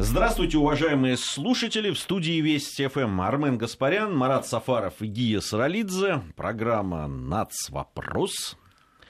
[0.00, 1.90] Здравствуйте, уважаемые слушатели.
[1.90, 6.22] В студии Вести ФМ Армен Гаспарян, Марат Сафаров и Гия Саралидзе.
[6.36, 8.56] Программа «Нацвопрос».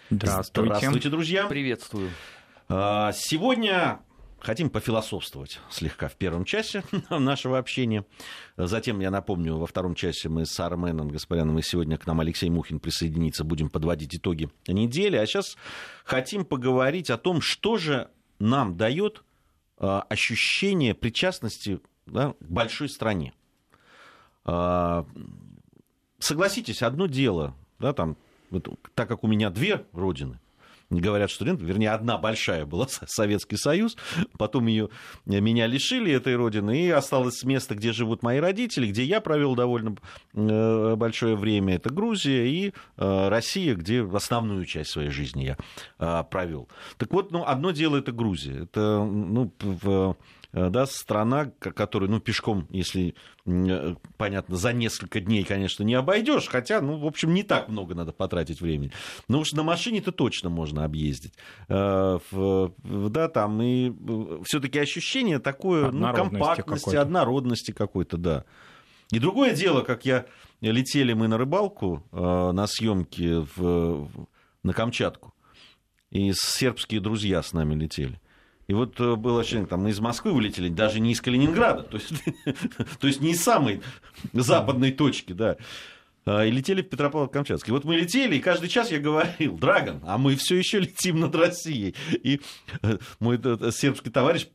[0.09, 0.75] Здравствуйте.
[0.77, 1.47] Здравствуйте, друзья.
[1.47, 2.09] Приветствую.
[2.71, 4.01] А, Сегодня
[4.41, 8.07] хотим пофилософствовать слегка в первом часе нашего общения.
[8.57, 12.49] Затем, я напомню, во втором часе мы с Арменом Гаспаряном, и сегодня к нам Алексей
[12.49, 15.17] Мухин присоединится, будем подводить итоги недели.
[15.17, 15.59] А сейчас
[16.07, 18.09] хотим поговорить о том, что же
[18.39, 19.23] нам дает
[19.79, 23.33] ощущение причастности да, к большой стране.
[24.45, 25.07] А,
[26.19, 28.17] Согласитесь, одно дело, да, там,
[28.95, 30.41] так как у меня две родины,
[30.91, 33.97] говорят студенты, вернее, одна большая была Советский Союз,
[34.39, 34.89] потом ее,
[35.27, 39.97] меня лишили этой родины, и осталось место, где живут мои родители, где я провел довольно
[40.35, 45.57] э, большое время, это Грузия и э, Россия, где основную часть своей жизни я
[45.99, 46.69] э, провел.
[46.97, 50.17] Так вот, ну, одно дело это Грузия, это, ну, в
[50.53, 53.15] да, страна, которую, ну, пешком, если
[54.17, 58.13] понятно, за несколько дней, конечно, не обойдешь, хотя, ну, в общем, не так много надо
[58.13, 58.93] потратить времени.
[59.29, 61.35] Но уж на машине-то точно можно объездить.
[61.69, 62.21] Да,
[63.29, 63.93] там и
[64.45, 67.03] все-таки ощущение такое, ну, компактности, какой-то.
[67.03, 68.45] однородности какой-то, да.
[69.11, 70.27] И другое дело, как я
[70.61, 74.09] летели мы на рыбалку на съемки в,
[74.63, 75.35] на Камчатку,
[76.11, 78.21] и сербские друзья с нами летели.
[78.69, 81.97] И вот э, было ощущение, там мы из Москвы улетели, даже не из Калининграда, то
[81.97, 82.13] есть,
[83.01, 83.81] то есть не из самой
[84.35, 85.57] западной точки, да.
[86.27, 87.73] А, и летели в Петропавловск-Камчатский.
[87.73, 91.35] Вот мы летели, и каждый час я говорил, Драгон, а мы все еще летим над
[91.35, 91.95] Россией.
[92.23, 92.43] И
[92.83, 94.49] э, мой э, сербский товарищ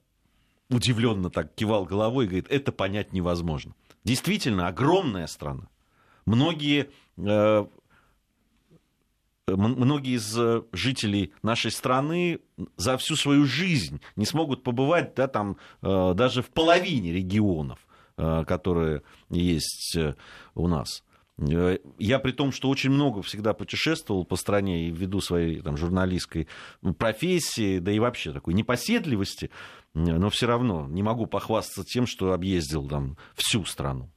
[0.70, 3.74] удивленно так кивал головой и говорит, это понять невозможно.
[4.04, 5.70] Действительно, огромная страна.
[6.26, 6.92] Многие
[9.48, 12.40] многие из э, жителей нашей страны
[12.78, 17.80] за всю свою жизнь не смогут побывать да, там, э, даже в половине регионов,
[18.18, 19.98] э, которые есть
[20.56, 21.04] у нас.
[21.98, 26.48] Я при том, что очень много всегда путешествовал по стране и ввиду своей там, журналистской
[27.00, 29.50] профессии, да и вообще такой непоседливости,
[29.96, 34.13] но все равно не могу похвастаться тем, что объездил там всю страну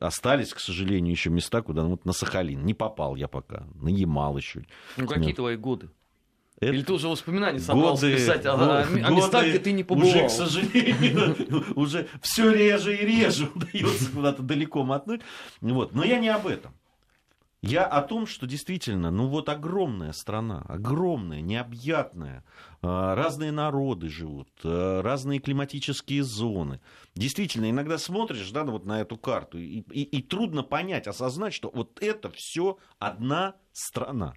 [0.00, 2.64] остались, к сожалению, еще места, куда ну, вот на Сахалин.
[2.64, 4.64] Не попал я пока, на Ямал еще.
[4.96, 5.36] Ну, какие Нет.
[5.36, 5.90] твои годы?
[6.60, 6.74] Это...
[6.74, 10.10] Или ты уже воспоминания собрался годы, писать, а, годы, а местах, где ты не побывал?
[10.10, 11.36] Уже, к сожалению,
[11.74, 15.22] уже все реже и реже удается куда-то далеко мотнуть.
[15.62, 15.94] Вот.
[15.94, 16.74] Но я не об этом.
[17.62, 24.48] Я о том, что действительно, ну вот огромная страна, огромная, необъятная, а, разные народы живут,
[24.64, 26.80] а, разные климатические зоны.
[27.14, 31.70] Действительно, иногда смотришь да, вот на эту карту, и, и, и трудно понять, осознать, что
[31.72, 34.34] вот это все одна страна.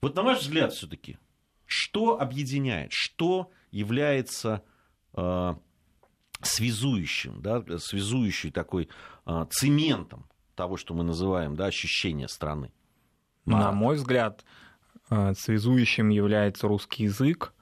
[0.00, 1.18] Вот на ваш взгляд все-таки,
[1.64, 4.62] что объединяет, что является
[5.14, 5.54] э,
[6.42, 8.88] связующим, да, связующей такой
[9.26, 12.72] э, цементом того, что мы называем да, ощущение страны?
[13.46, 14.44] На мой взгляд,
[15.10, 17.54] э, связующим является русский язык,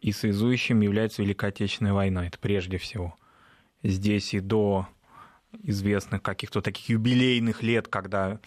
[0.00, 3.16] и связующим является Великая Отечественная война, это прежде всего.
[3.82, 4.88] Здесь и до
[5.62, 8.40] известных каких-то таких юбилейных лет, когда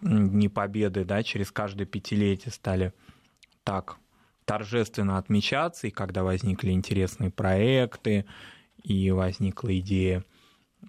[0.00, 2.92] Дни Победы да, через каждое пятилетие стали
[3.62, 3.98] так
[4.44, 8.26] торжественно отмечаться, и когда возникли интересные проекты,
[8.82, 10.24] и возникла идея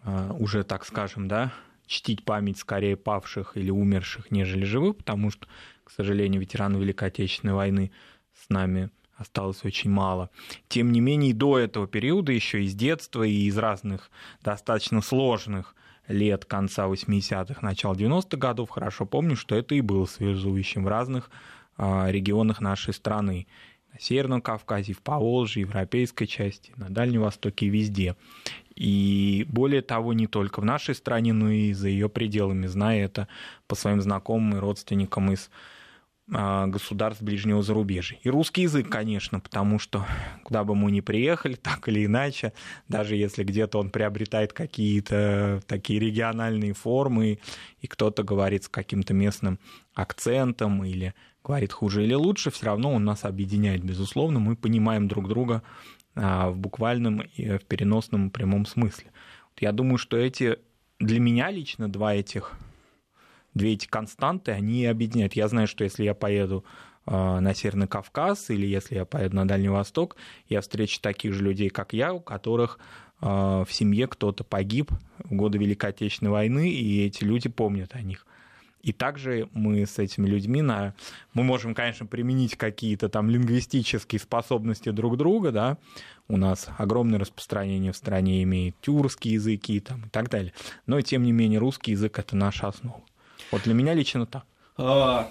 [0.03, 1.53] э, уже, так скажем, да,
[1.85, 5.47] чтить память скорее павших или умерших, нежели живых, потому что,
[5.83, 7.91] к сожалению, ветераны Великой Отечественной войны
[8.33, 10.29] с нами осталось очень мало.
[10.67, 15.75] Тем не менее, до этого периода, еще из детства и из разных достаточно сложных
[16.07, 21.29] лет конца 80-х, начала 90-х годов, хорошо помню, что это и было связующим в разных
[21.77, 23.47] а, регионах нашей страны.
[23.93, 28.15] На Северном Кавказе, в Поволжье, европейской части, на Дальнем Востоке и везде.
[28.75, 33.27] И более того, не только в нашей стране, но и за ее пределами, зная это
[33.67, 35.51] по своим знакомым и родственникам из
[36.27, 38.17] государств ближнего зарубежья.
[38.23, 40.05] И русский язык, конечно, потому что
[40.43, 42.53] куда бы мы ни приехали, так или иначе,
[42.87, 47.39] даже если где-то он приобретает какие-то такие региональные формы,
[47.81, 49.59] и кто-то говорит с каким-то местным
[49.93, 51.13] акцентом или
[51.43, 55.61] говорит хуже или лучше, все равно он нас объединяет, безусловно, мы понимаем друг друга
[56.15, 59.11] а, в буквальном и в переносном прямом смысле.
[59.59, 60.57] Я думаю, что эти
[60.99, 62.53] для меня лично два этих,
[63.53, 65.33] две эти константы, они объединяют.
[65.33, 66.63] Я знаю, что если я поеду
[67.05, 70.15] а, на Северный Кавказ или если я поеду на Дальний Восток,
[70.47, 72.79] я встречу таких же людей, как я, у которых
[73.21, 78.01] а, в семье кто-то погиб в годы Великой Отечественной войны, и эти люди помнят о
[78.01, 78.25] них.
[78.81, 80.93] И также мы с этими людьми, на...
[81.33, 85.77] мы можем, конечно, применить какие-то там лингвистические способности друг друга, да,
[86.27, 90.53] у нас огромное распространение в стране имеет тюркские языки там, и так далее.
[90.85, 93.01] Но, тем не менее, русский язык— это наша основа.
[93.53, 94.47] Вот для меня лично так.
[94.77, 95.29] А,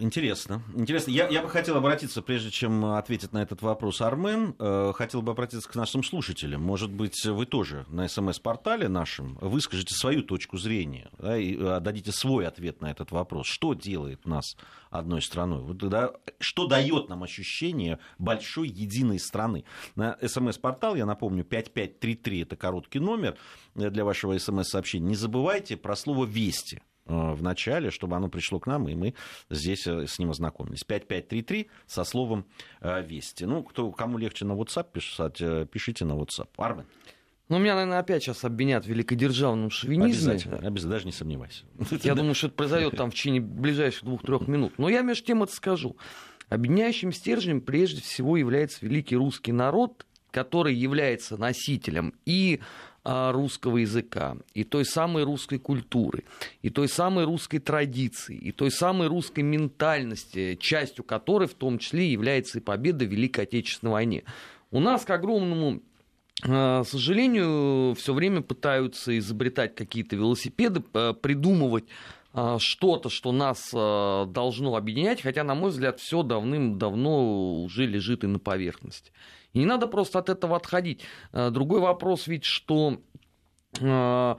[0.00, 0.62] интересно.
[0.74, 1.10] Интересно.
[1.10, 5.32] Я, я бы хотел обратиться, прежде чем ответить на этот вопрос Армен, э, хотел бы
[5.32, 6.62] обратиться к нашим слушателям.
[6.62, 12.10] Может быть, вы тоже на СМС-портале нашем выскажете свою точку зрения да, и э, дадите
[12.10, 13.46] свой ответ на этот вопрос.
[13.46, 14.56] Что делает нас
[14.88, 15.60] одной страной?
[15.60, 19.66] Вот, да, что дает нам ощущение большой единой страны?
[19.94, 23.36] На СМС-портал, я напомню, 5533 это короткий номер
[23.74, 25.08] для вашего СМС-сообщения.
[25.08, 26.80] Не забывайте про слово «Вести».
[27.08, 29.14] Э, в начале, чтобы оно пришло к нам, и мы
[29.48, 30.84] здесь э, с ним ознакомились.
[30.84, 32.44] 5533 со словом
[32.80, 33.44] э, «Вести».
[33.44, 36.48] Ну, кто, кому легче на WhatsApp писать, пишите на WhatsApp.
[36.56, 36.84] Армен.
[37.48, 40.32] Ну, меня, наверное, опять сейчас обвинят в великодержавном шовинизме.
[40.32, 41.64] Обязательно, обязательно, даже не сомневайся.
[42.02, 44.74] Я думаю, что это произойдет там в течение ближайших двух-трех минут.
[44.76, 45.96] Но я между тем это скажу.
[46.50, 52.60] Объединяющим стержнем прежде всего является великий русский народ, который является носителем и
[53.04, 56.24] русского языка, и той самой русской культуры,
[56.62, 62.10] и той самой русской традиции, и той самой русской ментальности, частью которой в том числе
[62.10, 64.24] является и победа в Великой Отечественной войне.
[64.70, 65.80] У нас, к огромному
[66.46, 71.84] а, сожалению, все время пытаются изобретать какие-то велосипеды, придумывать
[72.32, 78.26] а, что-то, что нас должно объединять, хотя, на мой взгляд, все давным-давно уже лежит и
[78.26, 79.12] на поверхности.
[79.52, 81.02] И не надо просто от этого отходить.
[81.32, 82.98] Э, другой вопрос ведь, что
[83.80, 84.34] э,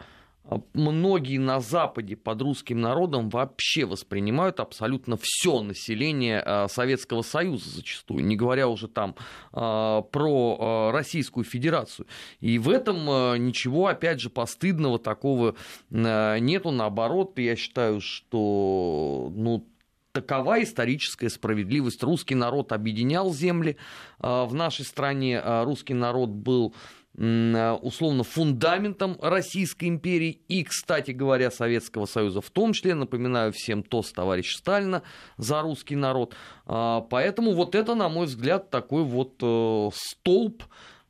[0.74, 8.24] многие на Западе под русским народом вообще воспринимают абсолютно все население э, Советского Союза зачастую,
[8.24, 9.16] не говоря уже там
[9.52, 12.08] про Российскую Федерацию.
[12.40, 13.06] И в этом
[13.44, 15.56] ничего, опять же, постыдного такого
[15.90, 16.72] нету.
[16.72, 19.66] Наоборот, я считаю, что ну,
[20.12, 22.04] такова историческая справедливость.
[22.04, 23.78] Русский народ объединял земли
[24.20, 26.74] а, в нашей стране, а, русский народ был
[27.18, 32.96] а, условно фундаментом Российской империи и, кстати говоря, Советского Союза в том числе.
[32.96, 35.04] Напоминаю всем тост товарища Сталина
[35.38, 36.36] за русский народ.
[36.66, 40.64] Поэтому вот это, на мой взгляд, такой вот э, столб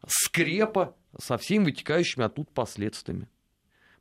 [0.07, 3.27] скрепа со всеми вытекающими оттуда последствиями.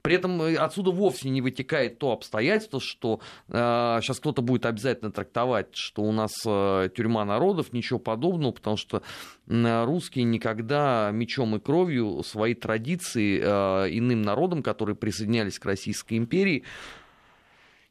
[0.09, 5.13] При этом э, отсюда вовсе не вытекает то обстоятельство, что э, сейчас кто-то будет обязательно
[5.13, 9.03] трактовать, что у нас э, тюрьма народов, ничего подобного, потому что
[9.49, 16.17] э, русские никогда мечом и кровью свои традиции э, иным народам, которые присоединялись к Российской
[16.17, 16.65] империи,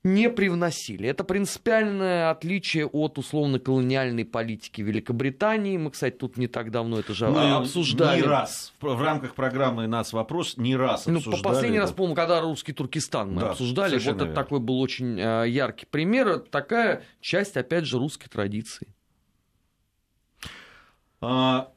[0.04, 1.10] не привносили.
[1.10, 5.78] Это принципиальное отличие от условно-колониальной политики Великобритании.
[5.78, 8.22] Мы, кстати, тут не так давно это же Мы обсуждали.
[8.22, 8.74] Не раз.
[8.80, 11.36] В рамках программы «Нас вопрос» не раз обсуждали.
[11.36, 13.94] Ну, по последний раз, помню, когда русский Туркестан мы да, обсуждали.
[13.94, 14.24] Вот верно.
[14.24, 16.40] это такой был очень э, яркий пример.
[16.40, 18.88] Такая часть, опять же, русской традиции.
[21.20, 21.72] А,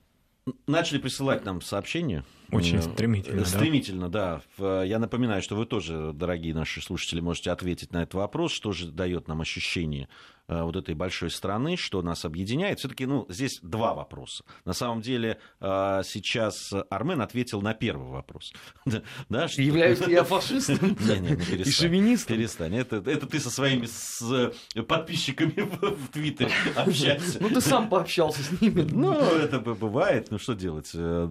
[0.67, 3.45] начали присылать нам сообщения очень стремительно.
[3.45, 4.43] Стремительно, да.
[4.59, 4.83] да.
[4.83, 8.91] Я напоминаю, что вы тоже, дорогие наши слушатели, можете ответить на этот вопрос, что же
[8.91, 12.81] дает нам ощущение Э, вот этой большой страны, что нас объединяет.
[12.81, 14.45] Все-таки, ну, здесь два вопроса.
[14.65, 18.53] На самом деле, э, сейчас Армен ответил на первый вопрос.
[19.29, 19.63] да, что...
[19.63, 22.37] Являюсь я фашистом не, не, не, и шовинистом?
[22.37, 22.77] Перестань.
[22.77, 24.53] Это, это ты со своими с
[24.89, 27.39] подписчиками в, Твиттере общаешься.
[27.41, 28.83] Ну, ты сам пообщался с ними.
[28.91, 30.29] Ну, это бывает.
[30.31, 30.91] Ну, что делать?
[30.95, 31.31] Э,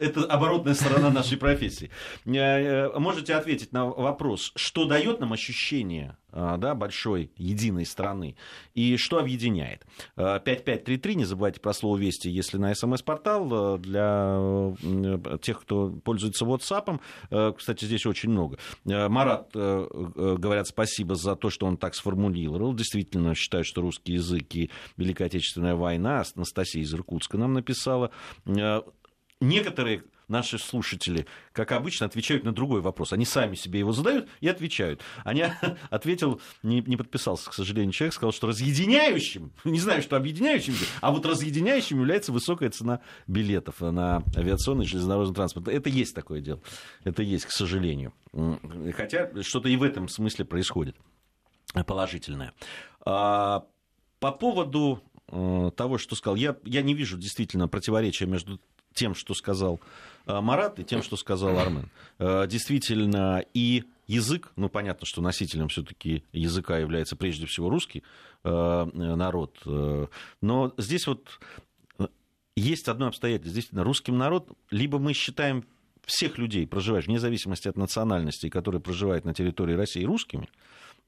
[0.00, 1.90] это оборотная сторона нашей профессии.
[2.24, 8.36] Можете ответить на вопрос, что дает нам ощущение да, большой единой страны.
[8.74, 9.86] И что объединяет?
[10.16, 13.48] 5533, а, не забывайте про слово «Вести», если на СМС-портал.
[13.52, 17.00] А, для тех, кто пользуется WhatsApp,
[17.56, 18.58] кстати, здесь очень много.
[18.84, 22.74] Марат, говорят, спасибо за то, что он так сформулировал.
[22.74, 28.10] Действительно, считаю, что русский язык и Великая Отечественная война, Анастасия из Иркутска нам написала.
[29.42, 33.12] Некоторые наши слушатели, как обычно, отвечают на другой вопрос.
[33.12, 35.00] Они сами себе его задают и отвечают.
[35.24, 35.44] Они
[35.90, 41.10] ответил, не, не подписался, к сожалению, человек, сказал, что разъединяющим, не знаю, что объединяющим, а
[41.10, 45.66] вот разъединяющим является высокая цена билетов на авиационный и железнодорожный транспорт.
[45.66, 46.60] Это есть такое дело.
[47.02, 48.14] Это есть, к сожалению.
[48.96, 50.94] Хотя что-то и в этом смысле происходит
[51.84, 52.52] положительное.
[53.04, 53.66] А,
[54.20, 58.60] по поводу э, того, что сказал, я, я не вижу действительно противоречия между
[58.94, 59.80] тем, что сказал
[60.26, 61.88] Э, Марат и тем, что сказал Армен.
[62.18, 68.02] Э, действительно, и язык, ну, понятно, что носителем все-таки языка является прежде всего русский
[68.44, 69.58] э, народ,
[70.40, 71.40] но здесь вот
[72.56, 73.54] есть одно обстоятельство.
[73.54, 75.64] Действительно, русским народ, либо мы считаем
[76.04, 80.48] всех людей, проживающих, вне зависимости от национальности, которые проживают на территории России, русскими,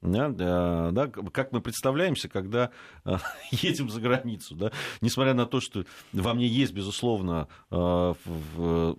[0.05, 2.71] Да, да, да, как мы представляемся, когда
[3.05, 3.17] э,
[3.51, 4.55] едем за границу.
[4.55, 4.71] Да?
[5.01, 8.97] Несмотря на то, что во мне есть, безусловно, в,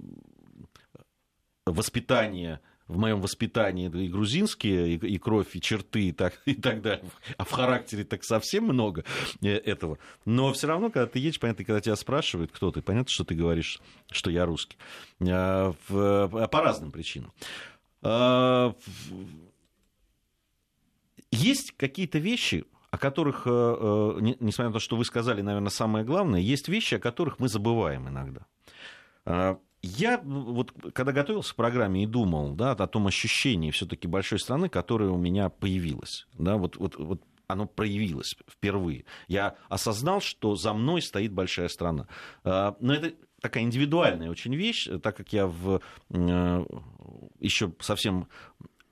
[1.67, 6.83] воспитание в моем воспитании и грузинские, и, и кровь, и черты, и так, и так
[6.83, 7.05] далее.
[7.37, 9.05] А в характере так совсем много
[9.43, 9.99] э, этого.
[10.25, 13.35] Но все равно, когда ты едешь, понятно, когда тебя спрашивают, кто ты, понятно, что ты
[13.35, 14.77] говоришь, что я русский.
[15.21, 17.33] Э, по разным причинам.
[21.37, 26.41] Э, есть какие-то вещи, о которых, несмотря на то, что вы сказали, наверное, самое главное,
[26.41, 28.47] есть вещи, о которых мы забываем иногда.
[29.83, 34.69] Я вот когда готовился к программе и думал да, о том ощущении все-таки большой страны,
[34.69, 36.27] которое у меня появилось.
[36.39, 39.05] Да, вот, вот, вот оно проявилось впервые.
[39.29, 42.09] Я осознал, что за мной стоит большая страна.
[42.45, 46.67] Но это такая индивидуальная очень вещь, так как я в, э,
[47.39, 48.29] еще совсем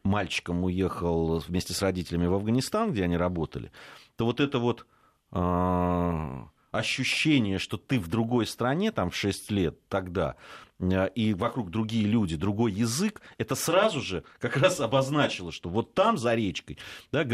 [0.05, 3.73] мальчиком уехал вместе с родителями в Афганистан, где они работали,
[4.17, 4.87] то вот это вот
[5.31, 10.37] а, ощущение, что ты в другой стране, там, в 6 лет тогда,
[10.81, 15.95] э, и вокруг другие люди, другой язык, это сразу же как раз обозначило, что вот
[15.95, 16.79] там, за речкой,
[17.13, 17.25] да,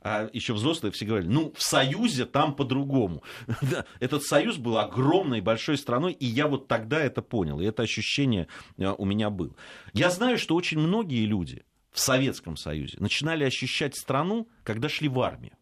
[0.00, 3.22] а еще взрослые все говорили, ну, в Союзе там по-другому.
[4.00, 8.48] Этот Союз был огромной, большой страной, и я вот тогда это понял, и это ощущение
[8.78, 9.54] э, у меня было.
[9.92, 11.65] Я знаю, что очень многие люди
[11.96, 15.56] в Советском Союзе начинали ощущать страну, когда шли в армию.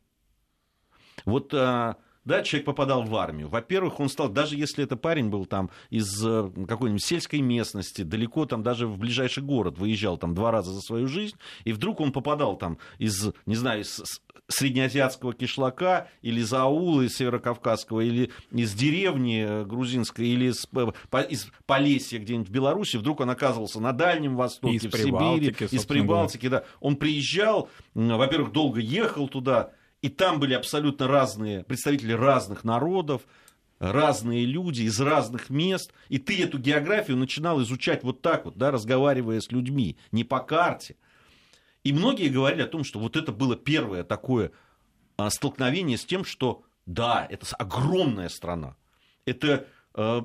[1.25, 1.95] Вот э,
[2.25, 3.49] да, человек попадал в армию.
[3.49, 8.47] Во-первых, он стал, даже если это парень был там из э, какой-нибудь сельской местности, далеко
[8.47, 12.13] там даже в ближайший город выезжал там два раза за свою жизнь, и вдруг он
[12.13, 14.03] попадал там из, не знаю, из
[14.49, 21.27] среднеазиатского кишлака, или из аула, из северокавказского, или из деревни э, грузинской, или из, э,
[21.29, 25.85] из Полесья где-нибудь в Беларуси, вдруг он оказывался на Дальнем Востоке, из в Сибири, из
[25.85, 26.65] Прибалтики, да.
[26.81, 29.73] Он приезжал, во-первых, долго ехал туда,
[30.05, 33.23] и там были абсолютно разные представители разных народов,
[33.79, 38.71] разные люди из разных мест, и ты эту географию начинал изучать вот так вот, да,
[38.71, 40.97] разговаривая с людьми, не по карте.
[41.85, 44.53] И многие говорили о том, что вот это было первое такое
[45.17, 48.77] а, столкновение с тем, что да, это огромная страна,
[49.25, 50.21] это э,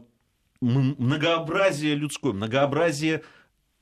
[0.59, 3.23] многообразие людское, многообразие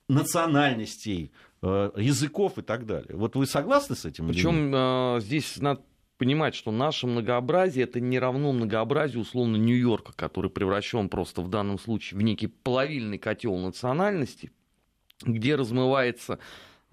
[0.08, 3.16] национальностей, языков и так далее.
[3.16, 4.28] Вот вы согласны с этим?
[4.28, 5.82] Причем э, здесь надо
[6.18, 11.80] понимать, что наше многообразие это не равно многообразию условно Нью-Йорка, который превращен просто в данном
[11.80, 14.52] случае в некий половильный котел национальности,
[15.24, 16.40] где размывается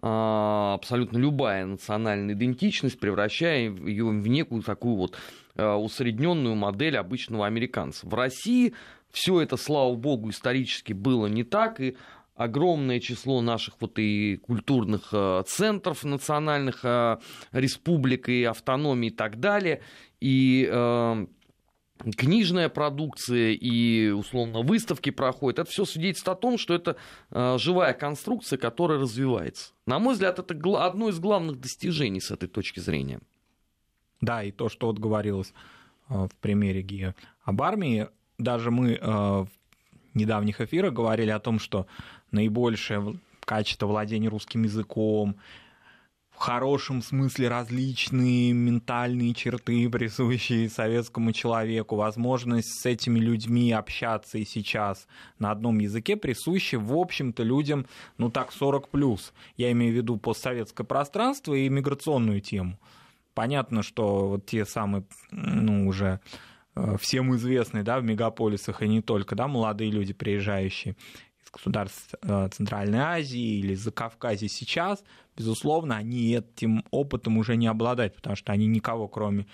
[0.01, 5.17] а, абсолютно любая национальная идентичность, превращая ее в некую такую вот
[5.57, 8.07] а, усредненную модель обычного американца.
[8.07, 8.75] В России
[9.11, 11.97] все это, слава богу, исторически было не так, и
[12.35, 17.19] огромное число наших вот и культурных э, центров национальных э,
[17.53, 19.83] республик и автономий и так далее.
[20.21, 21.27] И э,
[22.17, 26.97] книжная продукция и, условно, выставки проходят, это все свидетельствует о том, что это
[27.59, 29.73] живая конструкция, которая развивается.
[29.87, 33.21] На мой взгляд, это одно из главных достижений с этой точки зрения.
[34.21, 35.55] Да, и то, что вот говорилось
[36.09, 37.15] в примере Гия
[37.45, 39.49] об армии, даже мы в
[40.15, 41.87] недавних эфирах говорили о том, что
[42.35, 45.37] наибольшее качество владения русским языком,
[46.35, 54.45] в хорошем смысле различные ментальные черты, присущие советскому человеку, возможность с этими людьми общаться и
[54.45, 55.07] сейчас
[55.39, 57.87] на одном языке присущи, в общем-то, людям,
[58.19, 59.33] ну так, 40 плюс.
[59.57, 62.79] Я имею в виду постсоветское пространство и миграционную тему.
[63.35, 66.21] Понятно, что вот те самые, ну, уже
[66.75, 70.97] э, всем известные, да, в мегаполисах и не только, да, молодые люди, приезжающие
[71.55, 75.03] государств э, Центральной Азии или за Кавказе сейчас,
[75.37, 79.47] безусловно, они этим опытом уже не обладают, потому что они никого, кроме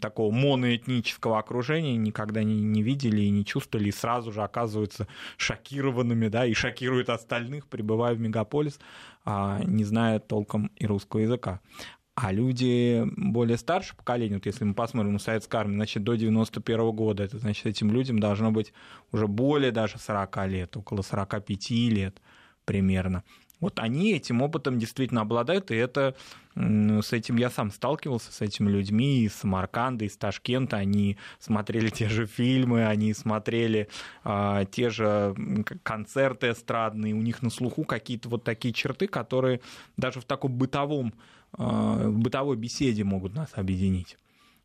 [0.00, 6.28] такого моноэтнического окружения, никогда не, не видели и не чувствовали, и сразу же оказываются шокированными,
[6.28, 8.78] да, и шокируют остальных, прибывая в мегаполис,
[9.24, 11.60] а, не зная толком и русского языка.
[12.16, 16.92] А люди более старшего поколения, вот если мы посмотрим на советскую армию, значит, до 91
[16.92, 18.72] года, это значит, этим людям должно быть
[19.10, 22.20] уже более даже 40 лет, около 45 лет
[22.64, 23.24] примерно.
[23.60, 26.14] Вот они этим опытом действительно обладают, и это
[26.54, 30.76] с этим я сам сталкивался, с этими людьми из Самарканда, из Ташкента.
[30.76, 33.88] Они смотрели те же фильмы, они смотрели
[34.22, 35.34] а, те же
[35.82, 39.60] концерты эстрадные, у них на слуху какие-то вот такие черты, которые
[39.96, 41.14] даже в таком бытовом
[41.56, 44.16] в бытовой беседе могут нас объединить.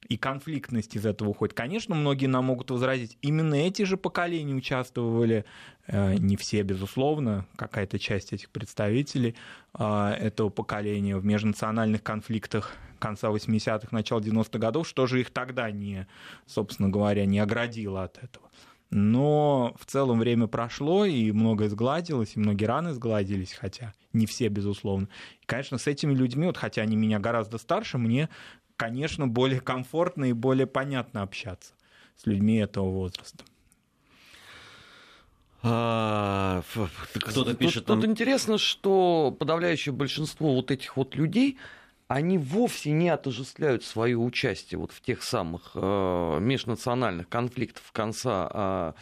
[0.07, 1.53] И конфликтность из этого уходит.
[1.53, 5.45] Конечно, многие нам могут возразить, именно эти же поколения участвовали,
[5.87, 9.35] э, не все, безусловно, какая-то часть этих представителей
[9.77, 15.71] э, этого поколения в межнациональных конфликтах конца 80-х, начала 90-х годов, что же их тогда
[15.71, 16.07] не,
[16.45, 18.49] собственно говоря, не оградило от этого.
[18.91, 24.47] Но в целом время прошло, и многое сгладилось, и многие раны сгладились, хотя не все,
[24.47, 25.07] безусловно.
[25.41, 28.29] И, конечно, с этими людьми, вот, хотя они меня гораздо старше, мне
[28.79, 31.73] конечно, более комфортно и более понятно общаться
[32.15, 33.43] с людьми этого возраста.
[35.61, 36.63] А,
[37.13, 37.85] кто-то пишет.
[37.85, 41.57] Тут, тут интересно, что подавляющее большинство вот этих вот людей,
[42.07, 48.93] они вовсе не отождествляют свое участие вот в тех самых э, межнациональных конфликтах конца э,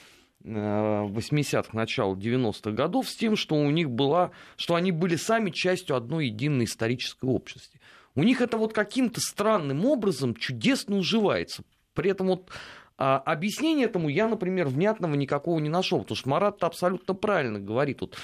[0.43, 5.95] 80-х, начала 90-х годов с тем, что у них была, что они были сами частью
[5.95, 7.79] одной единой исторической общности.
[8.17, 11.63] У них это вот каким-то странным образом чудесно уживается.
[11.93, 12.49] При этом вот
[12.97, 18.01] а, объяснение этому я, например, внятного никакого не нашел, потому что Марат абсолютно правильно говорит.
[18.01, 18.17] Вот,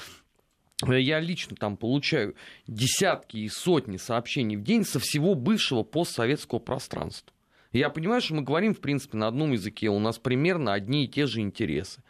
[0.88, 2.36] э, я лично там получаю
[2.66, 7.32] десятки и сотни сообщений в день со всего бывшего постсоветского пространства.
[7.72, 11.08] Я понимаю, что мы говорим, в принципе, на одном языке, у нас примерно одни и
[11.08, 12.02] те же интересы.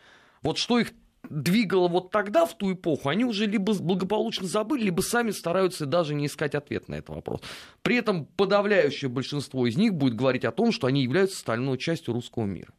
[0.42, 0.94] Вот что их
[1.30, 6.14] двигало вот тогда, в ту эпоху, они уже либо благополучно забыли, либо сами стараются даже
[6.14, 7.42] не искать ответ на этот вопрос.
[7.82, 12.14] При этом подавляющее большинство из них будет говорить о том, что они являются стальной частью
[12.14, 12.74] русского мира,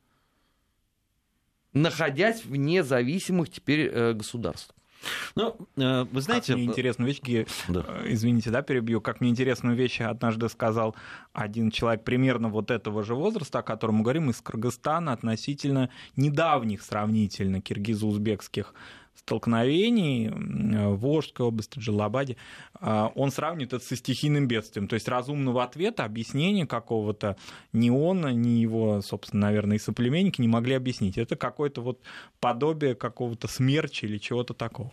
[1.73, 4.77] находясь в независимых теперь э, государствах.
[5.35, 6.53] Ну, э, вы знаете...
[6.53, 7.85] Как мне интересную вещь, да.
[7.87, 10.95] Э, извините, да, перебью, как мне интересную вещь однажды сказал
[11.33, 16.83] один человек примерно вот этого же возраста, о котором мы говорим, из Кыргызстана, относительно недавних
[16.83, 18.75] сравнительно киргизо-узбекских
[19.25, 22.37] столкновений в Волжской области, Джалабаде,
[22.75, 24.87] а, он сравнивает это со стихийным бедствием.
[24.87, 27.37] То есть разумного ответа, объяснения какого-то
[27.73, 31.17] ни он, ни его, собственно, наверное, и соплеменники не могли объяснить.
[31.17, 32.01] Это какое-то вот
[32.39, 34.93] подобие какого-то смерча или чего-то такого.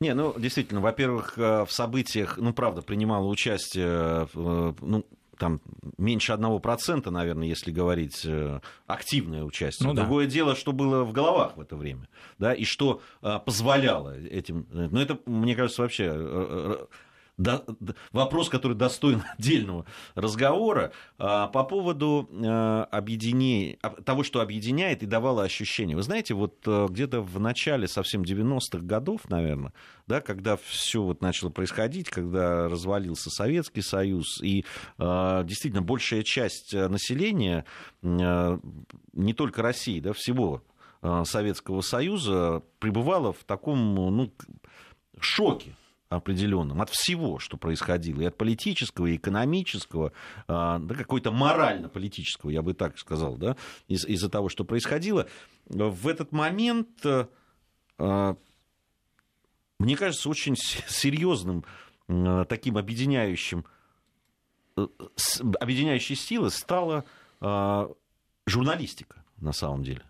[0.00, 5.04] Не, ну, действительно, во-первых, э, в событиях, ну, правда, принимало участие, э, ну,
[5.38, 5.60] там
[5.98, 9.88] меньше одного процента, наверное, если говорить э, активное участие.
[9.88, 10.32] Ну, Другое да.
[10.32, 14.66] дело, что было в головах в это время, да, и что э, позволяло этим.
[14.72, 16.86] Э, ну, это, мне кажется, вообще
[17.38, 17.64] до,
[18.12, 25.42] вопрос, который достоин отдельного разговора а, по поводу а, объединения, того, что объединяет и давало
[25.42, 25.96] ощущение.
[25.96, 29.72] Вы знаете, вот а, где-то в начале совсем 90-х годов, наверное,
[30.06, 34.64] да, когда все вот начало происходить, когда развалился Советский Союз, и
[34.98, 37.64] а, действительно большая часть населения,
[38.02, 38.58] а,
[39.12, 40.62] не только России, да, всего
[41.02, 44.32] а, Советского Союза пребывала в таком ну,
[45.20, 45.74] шоке
[46.08, 50.12] определенном от всего, что происходило, и от политического, и экономического,
[50.46, 53.56] а, да, какой-то морально-политического, я бы так сказал, да,
[53.88, 55.28] из- из-за того, что происходило.
[55.66, 58.36] В этот момент, а,
[59.78, 61.64] мне кажется, очень серьезным
[62.08, 63.64] а, таким объединяющим,
[64.76, 64.86] э,
[65.60, 67.04] объединяющей силой стала
[68.46, 70.02] журналистика, на самом деле.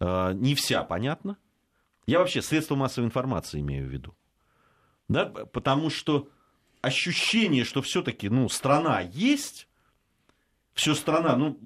[0.00, 1.36] Не вся, понятно.
[2.06, 4.16] Я вообще средства массовой информации имею в виду
[5.12, 6.28] да, потому что
[6.80, 9.68] ощущение, что все-таки ну, страна есть,
[10.74, 11.58] все страна, ну,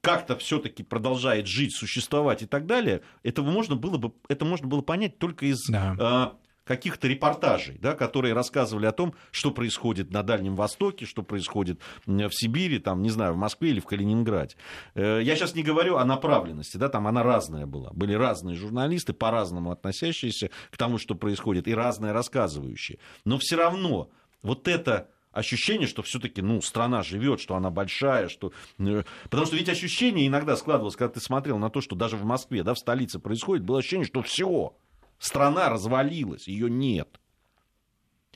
[0.00, 4.82] как-то все-таки продолжает жить, существовать и так далее, этого можно было бы, это можно было
[4.82, 5.64] понять только из
[5.96, 6.34] да.
[6.66, 12.30] Каких-то репортажей, да, которые рассказывали о том, что происходит на Дальнем Востоке, что происходит в
[12.32, 14.56] Сибири, там, не знаю, в Москве или в Калининграде.
[14.94, 17.90] Э, я сейчас не говорю о направленности, да, там она разная была.
[17.92, 22.98] Были разные журналисты, по-разному относящиеся к тому, что происходит, и разные рассказывающие.
[23.24, 24.10] Но все равно
[24.42, 28.52] вот это ощущение, что все-таки, ну, страна живет, что она большая, что...
[28.78, 32.24] Э, потому что ведь ощущение иногда складывалось, когда ты смотрел на то, что даже в
[32.24, 34.74] Москве, да, в столице происходит, было ощущение, что все,
[35.18, 37.20] Страна развалилась, ее нет.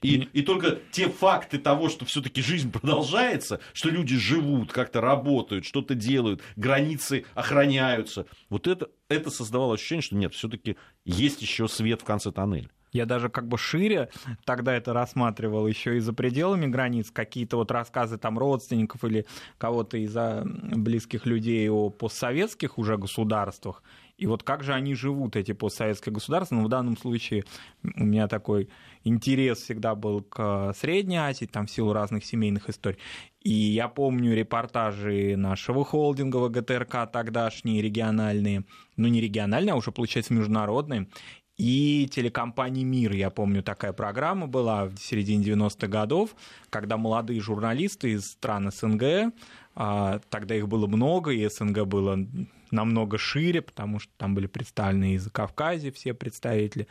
[0.02, 5.66] И, и только те факты того, что все-таки жизнь продолжается, что люди живут, как-то работают,
[5.66, 12.00] что-то делают, границы охраняются, вот это, это создавало ощущение, что нет, все-таки есть еще свет
[12.00, 12.70] в конце тоннеля.
[12.92, 14.08] Я даже как бы шире
[14.44, 19.26] тогда это рассматривал еще и за пределами границ, какие-то вот рассказы там родственников или
[19.58, 20.16] кого-то из
[20.76, 23.82] близких людей о постсоветских уже государствах.
[24.20, 26.54] И вот как же они живут, эти постсоветские государства.
[26.54, 27.44] Ну, в данном случае
[27.82, 28.68] у меня такой
[29.02, 32.98] интерес всегда был к Средней Азии, там в силу разных семейных историй.
[33.40, 38.64] И я помню репортажи нашего холдинга ГТРК тогдашние, региональные,
[38.98, 41.08] ну не региональные, а уже, получается, международные,
[41.56, 43.12] и телекомпании «Мир».
[43.12, 46.34] Я помню, такая программа была в середине 90-х годов,
[46.68, 49.32] когда молодые журналисты из стран СНГ
[49.74, 52.18] а, тогда их было много, и СНГ было
[52.72, 56.86] намного шире, потому что там были представлены из Кавказа все представители,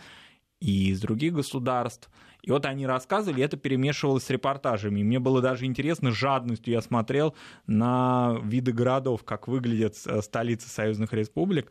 [0.60, 2.10] и из других государств.
[2.42, 5.02] И вот они рассказывали, это перемешивалось с репортажами.
[5.02, 7.36] И мне было даже интересно, жадностью я смотрел
[7.68, 11.70] на виды городов, как выглядят э, столицы союзных республик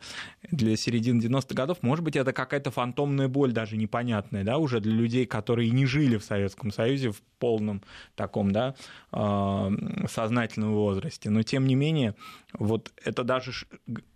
[0.51, 1.79] для середины 90-х годов.
[1.81, 6.17] Может быть, это какая-то фантомная боль даже непонятная, да, уже для людей, которые не жили
[6.17, 7.81] в Советском Союзе в полном
[8.15, 8.75] таком, да,
[9.11, 9.71] а,
[10.07, 11.29] сознательном возрасте.
[11.29, 12.15] Но, тем не менее,
[12.53, 13.53] вот это даже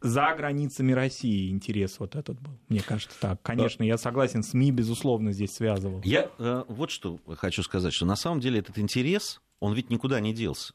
[0.02, 2.60] за границами России интерес вот этот был.
[2.68, 3.42] Мне кажется так.
[3.42, 6.02] Конечно, я согласен, СМИ, безусловно, здесь связывал.
[6.04, 10.20] Я Э, вот что хочу сказать, что на самом деле этот интерес, он ведь никуда
[10.20, 10.74] не делся.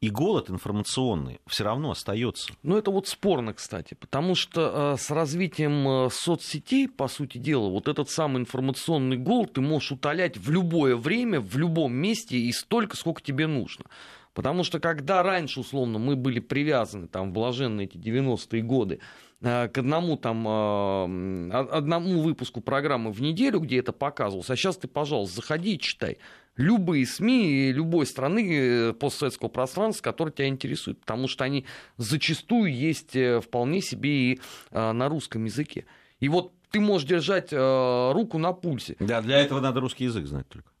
[0.00, 2.52] И голод информационный все равно остается.
[2.62, 7.68] Ну, это вот спорно, кстати, потому что э, с развитием э, соцсетей, по сути дела,
[7.68, 12.52] вот этот самый информационный голод ты можешь утолять в любое время, в любом месте и
[12.52, 13.84] столько, сколько тебе нужно.
[14.34, 19.33] Потому что когда раньше, условно, мы были привязаны, там, в блаженные эти 90-е годы, Э,
[19.44, 24.48] к одному там э, одному выпуску программы в неделю, где это показывалось.
[24.48, 26.16] А сейчас ты, пожалуйста, заходи и читай.
[26.56, 31.66] Любые СМИ любой страны э, постсоветского пространства, которые тебя интересуют, потому что они
[31.98, 35.84] зачастую есть вполне себе и на русском языке.
[36.20, 38.96] И вот ты можешь держать руку на пульсе.
[38.98, 40.73] Да, для этого надо русский язык знать только.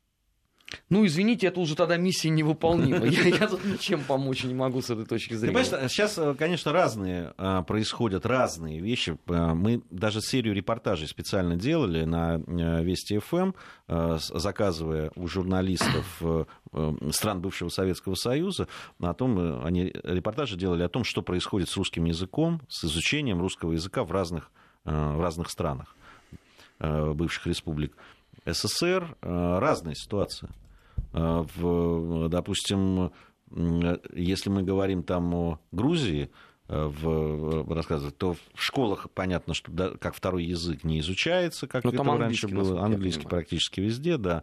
[0.90, 3.06] Ну, извините, это уже тогда миссия невыполнима.
[3.06, 5.54] Я, я тут ничем помочь не могу с этой точки зрения.
[5.54, 9.18] Понимаешь, сейчас, э, конечно, разные а, происходят, разные вещи.
[9.26, 13.52] А, мы даже серию репортажей специально делали на а, Вести ФМ,
[13.88, 16.46] а, заказывая у журналистов а,
[17.10, 18.68] стран бывшего Советского Союза,
[19.00, 23.72] о том, они репортажи делали о том, что происходит с русским языком, с изучением русского
[23.72, 24.50] языка в разных,
[24.84, 25.96] в разных странах
[26.80, 27.96] бывших республик
[28.46, 29.16] СССР.
[29.20, 30.48] Разные ситуации.
[31.12, 33.12] А, в, допустим,
[34.14, 36.30] если мы говорим там о Грузии,
[36.68, 41.84] э, в рассказывать, то в школах понятно, что да, как второй язык не изучается, как
[41.84, 44.42] это раньше было, английский практически везде, да,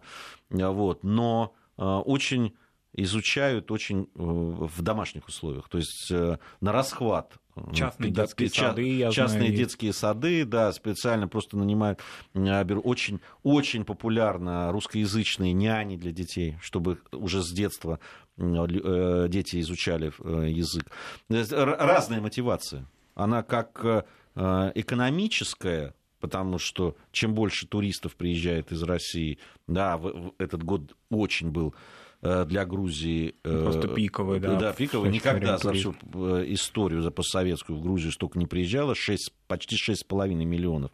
[0.50, 2.54] вот, но э, очень
[2.94, 7.38] изучают очень э, в домашних условиях, то есть на расхват
[7.74, 9.56] Частные да, детские ча- сады, я Частные знаю.
[9.56, 12.00] детские сады, да, специально просто нанимают,
[12.34, 18.00] очень, очень популярно русскоязычные няни для детей, чтобы уже с детства
[18.38, 20.86] э, дети изучали э, язык.
[21.30, 22.86] Разная мотивация.
[23.16, 30.00] Она как э, экономическая, потому что чем больше туристов приезжает из России, да,
[30.38, 31.76] этот год очень был
[32.22, 33.36] для Грузии...
[33.44, 34.56] Э, Просто пиковый, да.
[34.56, 35.10] Да, пиковый.
[35.10, 38.94] Никогда за всю э, историю, за постсоветскую в Грузию столько не приезжало.
[38.96, 40.92] 6, почти 6,5 миллионов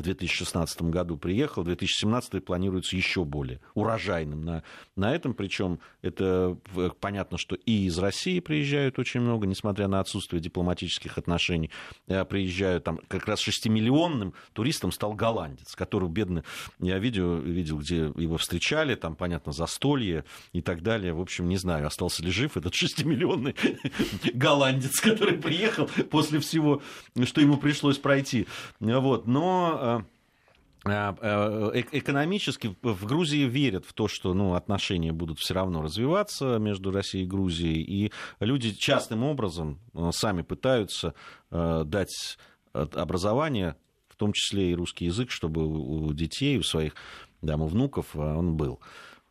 [0.00, 4.44] в 2016 году приехал, 2017 планируется еще более урожайным.
[4.44, 4.62] На,
[4.96, 6.56] на этом, причем это
[7.00, 11.70] понятно, что и из России приезжают очень много, несмотря на отсутствие дипломатических отношений,
[12.06, 16.42] э, приезжают там как раз 6-миллионным туристом стал голландец, который бедный,
[16.78, 21.56] я видео видел, где его встречали, там, понятно, застолье и так далее, в общем, не
[21.56, 23.54] знаю, остался ли жив этот 6-миллионный
[24.32, 26.82] голландец, который приехал после всего,
[27.24, 28.46] что ему пришлось пройти,
[28.80, 30.00] вот, но Э,
[30.84, 36.58] э, э, экономически в Грузии верят в то, что ну, отношения будут все равно развиваться
[36.58, 41.14] между Россией и Грузией, и люди частным образом сами пытаются
[41.50, 42.38] дать
[42.72, 43.76] образование,
[44.08, 46.94] в том числе и русский язык, чтобы у детей, у своих
[47.42, 48.80] да, у внуков он был.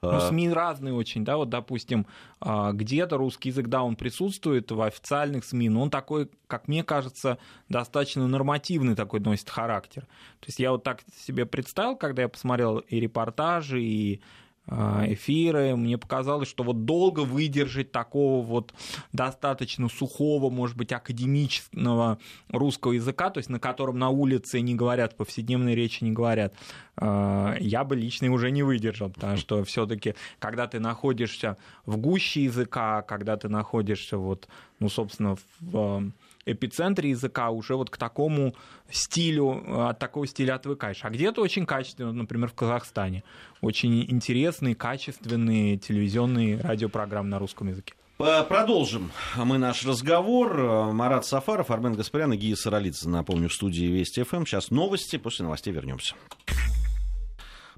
[0.03, 0.19] Ну, а.
[0.21, 2.07] СМИ разные очень, да, вот, допустим,
[2.39, 6.83] а, где-то русский язык, да, он присутствует в официальных СМИ, но он такой, как мне
[6.83, 7.37] кажется,
[7.69, 10.07] достаточно нормативный такой носит характер.
[10.39, 14.21] То есть я вот так себе представил, когда я посмотрел и репортажи, и
[14.67, 15.75] эфиры.
[15.75, 18.73] Мне показалось, что вот долго выдержать такого вот
[19.11, 22.19] достаточно сухого, может быть, академического
[22.49, 26.53] русского языка, то есть на котором на улице не говорят, повседневной речи не говорят,
[26.95, 32.43] а, я бы лично уже не выдержал, потому что все-таки, когда ты находишься в гуще
[32.43, 34.47] языка, когда ты находишься вот,
[34.79, 36.11] ну, собственно, в
[36.45, 38.55] эпицентре языка уже вот к такому
[38.89, 40.99] стилю, э, от такого стиля отвыкаешь.
[41.03, 43.23] А где-то очень качественно, например, в Казахстане.
[43.61, 47.93] Очень интересные, качественные телевизионные радиопрограммы на русском языке.
[48.17, 50.91] Продолжим мы наш разговор.
[50.93, 54.45] Марат Сафаров, Армен Гаспарян и Гия Саралидзе, напомню, в студии Вести ФМ.
[54.45, 56.13] Сейчас новости, после новостей вернемся.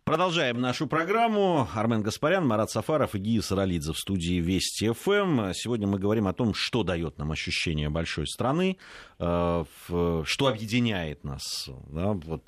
[0.06, 1.66] Продолжаем нашу программу.
[1.74, 5.54] Армен Гаспарян, Марат Сафаров и Гия Саралидзе в студии Вести ФМ.
[5.54, 8.76] Сегодня мы говорим о том, что дает нам ощущение большой страны,
[9.20, 11.70] э, что объединяет нас.
[11.88, 12.44] Да, вот,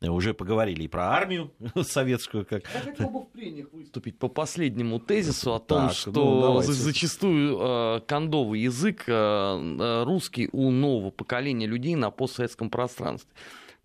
[0.00, 2.46] э, уже поговорили и про армию советскую.
[2.46, 2.62] Как...
[2.72, 7.58] Я хотел бы в прениях выступить по последнему тезису о том, так, что ну, зачастую
[7.60, 13.30] э, кондовый язык русский у нового поколения людей на постсоветском пространстве.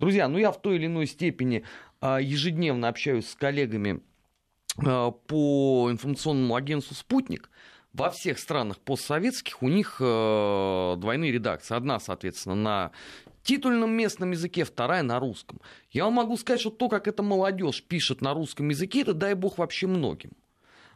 [0.02, 1.63] Друзья, ну я в той или иной степени
[2.02, 4.02] ежедневно общаюсь с коллегами
[4.78, 7.50] а, по информационному агентству «Спутник»,
[7.94, 11.76] во всех странах постсоветских у них э, двойные редакции.
[11.76, 12.92] Одна, соответственно, на
[13.44, 15.60] титульном местном языке, вторая на русском.
[15.90, 19.34] Я вам могу сказать, что то, как эта молодежь пишет на русском языке, это дай
[19.34, 20.32] бог вообще многим.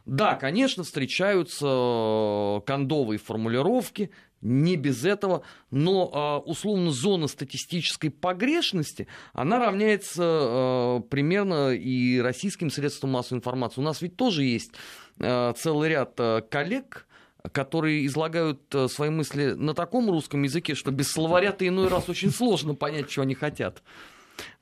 [0.06, 4.10] Да, конечно, встречаются э, кондовые формулировки,
[4.46, 12.70] не без этого, но а, условно зона статистической погрешности, она равняется а, примерно и российским
[12.70, 13.80] средствам массовой информации.
[13.80, 14.70] У нас ведь тоже есть
[15.18, 17.06] а, целый ряд коллег,
[17.52, 22.74] которые излагают свои мысли на таком русском языке, что без словаря-то иной раз очень сложно
[22.74, 23.82] понять, что они хотят.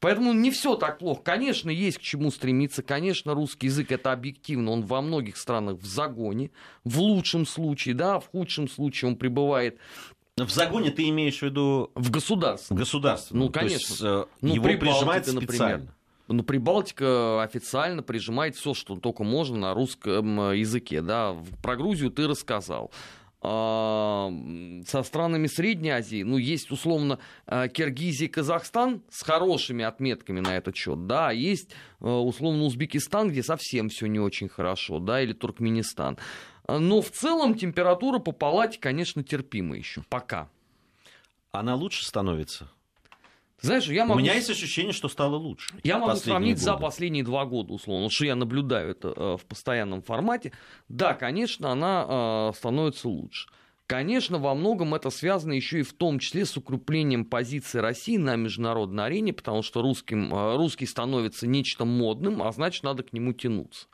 [0.00, 1.22] Поэтому не все так плохо.
[1.22, 2.82] Конечно, есть к чему стремиться.
[2.82, 4.70] Конечно, русский язык это объективно.
[4.70, 6.50] Он во многих странах в загоне.
[6.84, 9.78] В лучшем случае, да, в худшем случае он пребывает
[10.37, 11.92] в загоне ты имеешь в виду...
[11.94, 12.74] В государстве.
[12.74, 13.38] В государстве.
[13.38, 13.74] Ну, конечно.
[13.74, 15.40] есть, э, ну, его прижимают специально.
[15.40, 15.94] Например.
[16.26, 21.02] Ну, Прибалтика официально прижимает все, что только можно на русском языке.
[21.02, 21.37] Да.
[21.62, 22.90] Про Грузию ты рассказал.
[23.46, 24.33] А,
[24.87, 30.57] со странами Средней Азии, ну, есть условно а, Киргизия и Казахстан с хорошими отметками на
[30.57, 35.35] этот счет, да, есть а, условно Узбекистан, где совсем все не очень хорошо, да, или
[35.35, 36.16] Туркменистан.
[36.66, 40.48] Но в целом температура по палате, конечно, терпима еще, пока.
[41.52, 42.70] Она лучше становится?
[43.64, 44.18] Знаешь, я могу...
[44.18, 45.74] У меня есть ощущение, что стало лучше.
[45.83, 46.64] Я могу сравнить годы.
[46.64, 50.53] за последние два года, условно, что я наблюдаю это э, в постоянном формате.
[50.88, 53.48] Да, конечно, она э, становится лучше.
[53.87, 58.35] Конечно, во многом это связано еще и в том числе с укреплением позиции России на
[58.37, 63.33] международной арене, потому что русским, э, русский становится нечто модным, а значит, надо к нему
[63.33, 63.87] тянуться.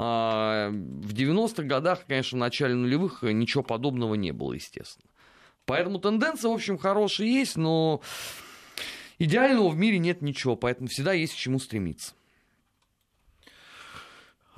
[0.00, 5.08] А, в 90-х годах, конечно, в начале нулевых ничего подобного не было, естественно.
[5.66, 8.00] Поэтому тенденция, в общем, хорошая есть, но
[9.18, 12.14] Идеального в мире нет ничего, поэтому всегда есть к чему стремиться.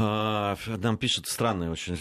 [0.03, 1.99] А, нам пишет странное очень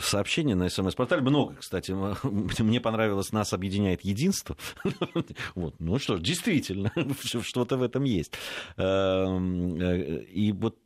[0.00, 1.20] сообщение на СМС-портале.
[1.20, 1.92] Много, кстати.
[2.62, 4.56] Мне понравилось, нас объединяет единство.
[5.54, 5.74] Вот.
[5.78, 6.92] Ну что ж, действительно,
[7.42, 8.32] что-то в этом есть.
[8.76, 10.78] Эм, э, и вот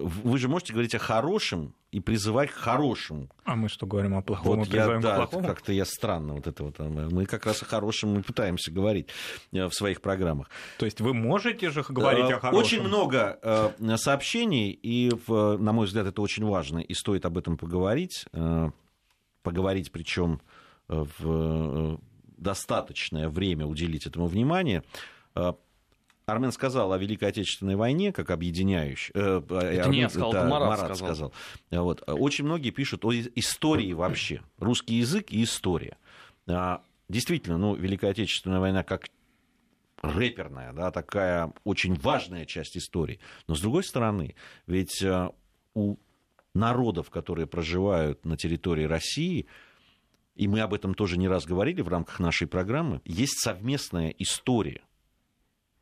[0.00, 3.28] вы же можете говорить о хорошем и призывать к хорошему.
[3.44, 4.58] А мы что говорим о плохом?
[4.58, 5.46] Вот я, да, плохому?
[5.46, 6.76] как-то я странно вот это вот.
[6.78, 9.08] Э, мы как раз о хорошем и пытаемся говорить
[9.52, 10.48] э, в своих программах.
[10.78, 12.64] То есть вы можете же говорить о хорошем?
[12.64, 13.38] Очень много
[13.96, 18.26] сообщений, и, на мой взгляд, это очень важно, и стоит об этом поговорить.
[19.42, 20.40] Поговорить, причем
[20.88, 21.98] в
[22.36, 24.82] достаточное время уделить этому внимание
[26.30, 29.12] Армен сказал о Великой Отечественной войне, как объединяющей.
[29.14, 31.08] Э, это Армен, не я сказал, это Марат, Марат сказал.
[31.08, 31.32] сказал.
[31.70, 32.02] Вот.
[32.06, 34.42] Очень многие пишут о истории вообще.
[34.58, 35.96] Русский язык и история.
[36.46, 39.08] А, действительно, ну, Великая Отечественная война как
[40.02, 43.20] рэперная, да, такая очень важная часть истории.
[43.46, 44.34] Но с другой стороны,
[44.66, 45.30] ведь э,
[45.74, 45.96] у
[46.54, 49.46] народов, которые проживают на территории России,
[50.34, 54.82] и мы об этом тоже не раз говорили в рамках нашей программы, есть совместная история.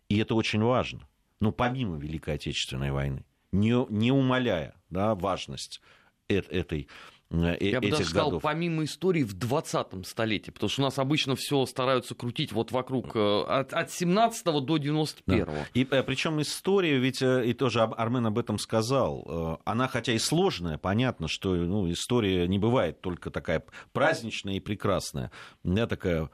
[0.09, 1.07] И это очень важно.
[1.41, 5.81] Но помимо Великой Отечественной войны, не, не умаляя да, важность
[6.29, 6.89] этой
[7.31, 8.43] э, я бы даже сказал, годов.
[8.43, 13.17] помимо истории в 20-м столетии, потому что у нас обычно все стараются крутить вот вокруг
[13.17, 15.47] э, от, от 17 до 91 -го.
[15.47, 15.67] Да.
[15.73, 20.77] И э, причем история, ведь и тоже Армен об этом сказал, она хотя и сложная,
[20.77, 25.31] понятно, что ну, история не бывает только такая праздничная и прекрасная,
[25.63, 26.29] да, такая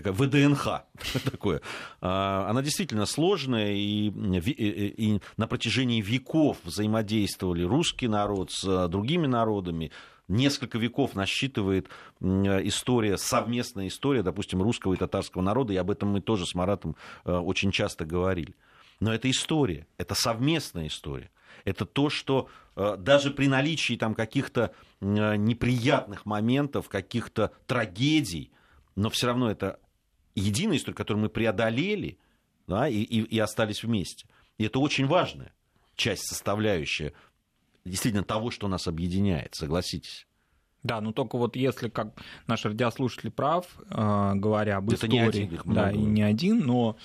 [0.00, 0.82] такая ВДНХ
[1.30, 1.60] такое.
[2.00, 9.26] А, она действительно сложная, и, и, и на протяжении веков взаимодействовали русский народ с другими
[9.26, 9.90] народами.
[10.28, 11.88] Несколько веков насчитывает
[12.20, 16.96] история, совместная история, допустим, русского и татарского народа, и об этом мы тоже с Маратом
[17.24, 18.54] э, очень часто говорили.
[19.00, 21.30] Но это история, это совместная история.
[21.64, 28.50] Это то, что э, даже при наличии там каких-то неприятных моментов, каких-то трагедий,
[28.96, 29.78] но все равно это
[30.38, 32.18] единая история, которую мы преодолели
[32.66, 34.26] да, и, и, и остались вместе.
[34.58, 35.52] И это очень важная
[35.96, 37.12] часть, составляющая
[37.84, 40.26] действительно того, что нас объединяет, согласитесь.
[40.82, 42.12] Да, ну только вот если, как
[42.46, 46.60] наш радиослушатель прав, э, говоря об это истории, не один, их да, и не один,
[46.60, 46.96] но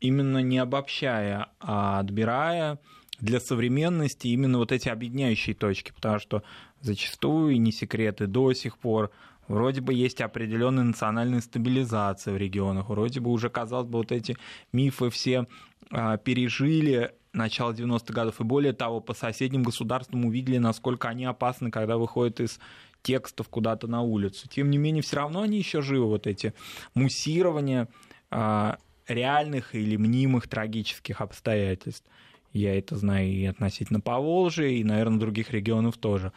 [0.00, 2.78] именно не обобщая, а отбирая
[3.18, 6.42] для современности именно вот эти объединяющие точки, потому что
[6.80, 9.10] зачастую, и не секреты, до сих пор
[9.48, 12.88] Вроде бы есть определенная национальная стабилизация в регионах.
[12.88, 14.36] Вроде бы уже, казалось бы, вот эти
[14.72, 15.46] мифы все
[15.90, 18.40] а, пережили начало 90-х годов.
[18.40, 22.58] И более того, по соседним государствам увидели, насколько они опасны, когда выходят из
[23.02, 24.48] текстов куда-то на улицу.
[24.48, 26.54] Тем не менее, все равно они еще живы, вот эти
[26.94, 27.88] муссирования
[28.30, 32.08] а, реальных или мнимых трагических обстоятельств.
[32.52, 36.32] Я это знаю и относительно Поволжья, и, наверное, других регионов тоже.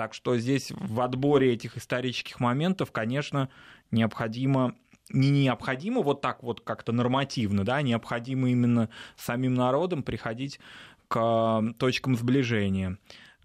[0.00, 3.50] Так что здесь в отборе этих исторических моментов, конечно,
[3.90, 4.74] необходимо
[5.10, 10.58] не необходимо вот так вот как-то нормативно, да, необходимо именно самим народом приходить
[11.08, 12.96] к точкам сближения.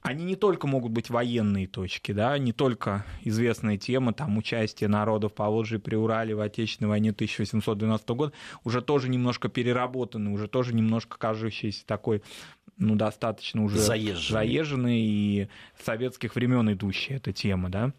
[0.02, 5.34] Они не только могут быть военные точки, да, не только известная тема, там, участие народов
[5.34, 8.32] по Волжье при Урале в Отечественной войне 1812 года,
[8.64, 12.22] уже тоже немножко переработаны, уже тоже немножко кажущийся такой
[12.78, 15.48] ну, достаточно уже заезженный, заезженный и
[15.84, 17.94] советских времен идущая эта тема, да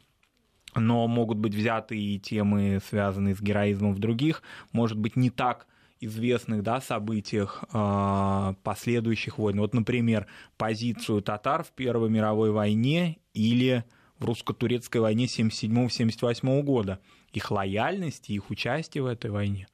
[0.79, 5.67] но могут быть взяты и темы, связанные с героизмом в других, может быть, не так
[6.01, 9.61] известных да, событиях э, последующих войн.
[9.61, 10.27] Вот, например,
[10.59, 13.85] позицию татар в Первой мировой войне или
[14.19, 17.01] в русско-турецкой войне 1977-1978 года.
[17.33, 19.69] Их лояльность и их участие в этой войне.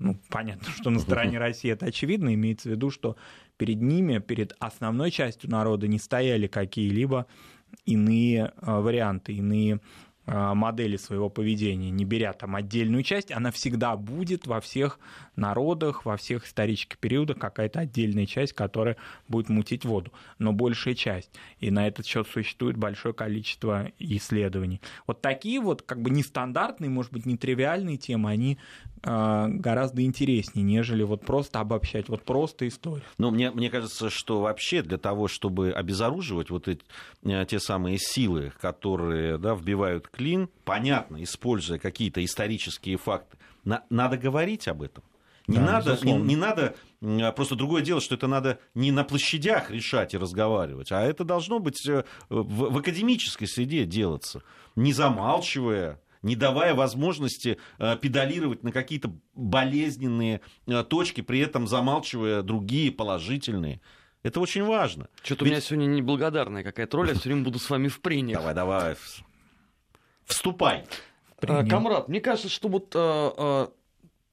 [0.00, 3.16] Ну, понятно, что на стороне России это очевидно, имеется в виду, что
[3.56, 7.26] перед ними, перед основной частью народа не стояли какие-либо
[7.84, 9.80] иные э, варианты, иные
[10.32, 15.00] Э, модели своего поведения, не беря там отдельную часть, она всегда будет во всех
[15.40, 18.96] народах, во всех исторических периодах какая-то отдельная часть, которая
[19.28, 21.30] будет мутить воду, но большая часть.
[21.58, 24.80] И на этот счет существует большое количество исследований.
[25.06, 28.58] Вот такие вот как бы нестандартные, может быть, нетривиальные темы, они
[29.02, 33.02] э, гораздо интереснее, нежели вот просто обобщать, вот просто историю.
[33.18, 36.82] Но мне, мне кажется, что вообще для того, чтобы обезоруживать вот эти,
[37.24, 44.16] э, те самые силы, которые да, вбивают клин, понятно, используя какие-то исторические факты, на, надо
[44.16, 45.04] говорить об этом.
[45.50, 46.74] Не, да, надо, не, не надо,
[47.34, 51.58] просто другое дело, что это надо не на площадях решать и разговаривать, а это должно
[51.58, 54.42] быть э, в, в академической среде делаться,
[54.76, 62.42] не замалчивая, не давая возможности э, педалировать на какие-то болезненные э, точки, при этом замалчивая
[62.42, 63.80] другие положительные.
[64.22, 65.08] Это очень важно.
[65.24, 65.52] Что-то Ведь...
[65.52, 68.38] у меня сегодня неблагодарная какая-то роль, я все время буду с вами в прениях.
[68.38, 68.96] Давай, давай.
[70.26, 70.84] Вступай.
[71.40, 72.94] Камрад, мне кажется, что вот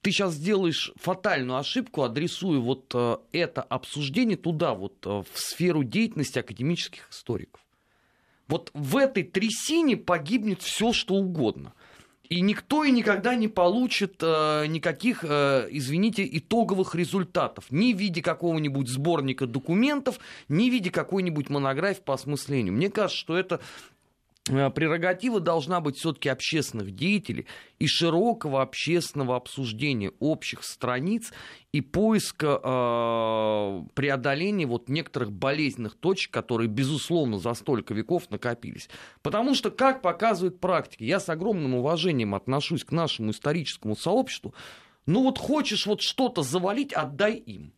[0.08, 5.84] ты сейчас сделаешь фатальную ошибку, адресуя вот э, это обсуждение туда, вот э, в сферу
[5.84, 7.60] деятельности академических историков.
[8.48, 11.74] Вот в этой трясине погибнет все, что угодно.
[12.30, 17.66] И никто и никогда не получит э, никаких, э, извините, итоговых результатов.
[17.70, 22.74] Ни в виде какого-нибудь сборника документов, ни в виде какой-нибудь монографии по осмыслению.
[22.74, 23.60] Мне кажется, что это
[24.48, 27.46] прерогатива должна быть все-таки общественных деятелей
[27.80, 31.32] и широкого общественного обсуждения общих страниц
[31.72, 38.90] и поиска э, преодоления вот некоторых болезненных точек, которые, безусловно, за столько веков накопились.
[39.22, 44.54] Потому что, как показывает практика, я с огромным уважением отношусь к нашему историческому сообществу,
[45.06, 47.74] ну вот хочешь вот что-то завалить, отдай им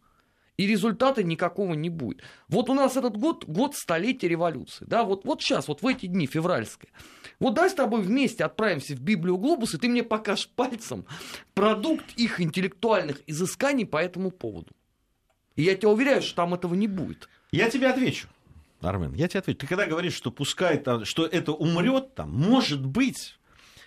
[0.60, 2.22] и результата никакого не будет.
[2.50, 6.06] Вот у нас этот год, год столетия революции, да, вот, вот сейчас, вот в эти
[6.06, 6.92] дни февральские.
[7.40, 11.06] Вот давай с тобой вместе отправимся в Библию Глобус, и ты мне покажешь пальцем
[11.54, 14.76] продукт их интеллектуальных изысканий по этому поводу.
[15.56, 17.30] И я тебя уверяю, что там этого не будет.
[17.54, 18.28] Я тебе отвечу.
[18.82, 19.60] Армен, я тебе отвечу.
[19.60, 23.40] Ты когда говоришь, что пускай, что это умрет там, может быть,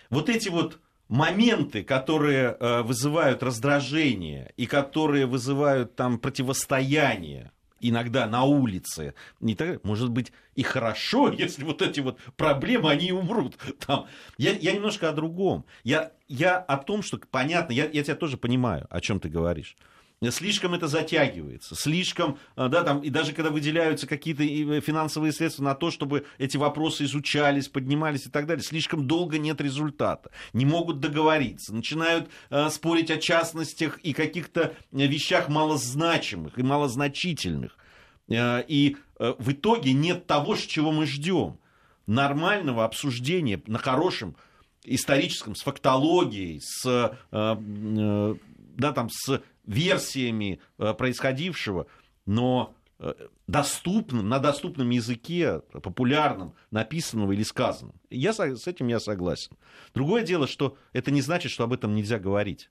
[0.09, 0.79] вот эти вот
[1.13, 9.83] моменты, которые э, вызывают раздражение и которые вызывают там противостояние иногда на улице, не так,
[9.83, 13.57] может быть, и хорошо, если вот эти вот проблемы, они умрут.
[13.85, 14.07] Там.
[14.39, 15.65] Я, я немножко о другом.
[15.83, 19.77] Я, я о том, что, понятно, я, я тебя тоже понимаю, о чем ты говоришь
[20.31, 25.63] слишком это затягивается, слишком, э, да, там, и даже когда выделяются какие-то э, финансовые средства
[25.63, 30.65] на то, чтобы эти вопросы изучались, поднимались и так далее, слишком долго нет результата, не
[30.65, 37.77] могут договориться, начинают э, спорить о частностях и каких-то вещах малозначимых и малозначительных.
[38.29, 41.59] Э, и э, в итоге нет того, чего мы ждем.
[42.05, 44.35] Нормального обсуждения на хорошем
[44.83, 48.35] историческом, с фактологией, с, э, э,
[48.75, 51.87] да, там, с версиями э, происходившего,
[52.25, 53.13] но э,
[53.47, 57.95] доступным, на доступном языке, популярном, написанного или сказанном.
[58.09, 59.57] Я, с этим я согласен.
[59.93, 62.69] Другое дело, что это не значит, что об этом нельзя говорить.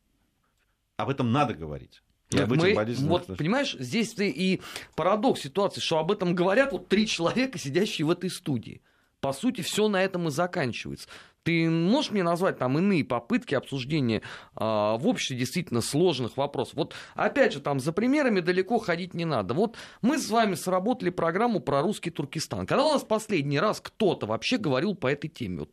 [0.96, 2.02] Об этом надо говорить.
[2.30, 4.62] Этих Мы, болезненных вот, понимаешь, здесь ты и
[4.94, 8.80] парадокс ситуации, что об этом говорят вот три человека, сидящие в этой студии.
[9.20, 11.08] По сути, все на этом и заканчивается.
[11.42, 14.22] Ты можешь мне назвать там иные попытки обсуждения
[14.54, 16.74] а, в обществе действительно сложных вопросов?
[16.74, 19.54] Вот опять же, там за примерами далеко ходить не надо.
[19.54, 22.66] Вот мы с вами сработали программу про русский Туркестан.
[22.66, 25.60] Когда у нас последний раз кто-то вообще говорил по этой теме?
[25.60, 25.70] Вот,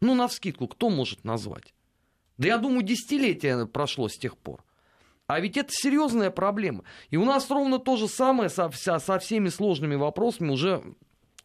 [0.00, 1.74] ну, навскидку, кто может назвать?
[2.38, 4.64] Да я думаю, десятилетие прошло с тех пор.
[5.26, 6.84] А ведь это серьезная проблема.
[7.10, 10.82] И у нас ровно то же самое со, вся- со всеми сложными вопросами уже,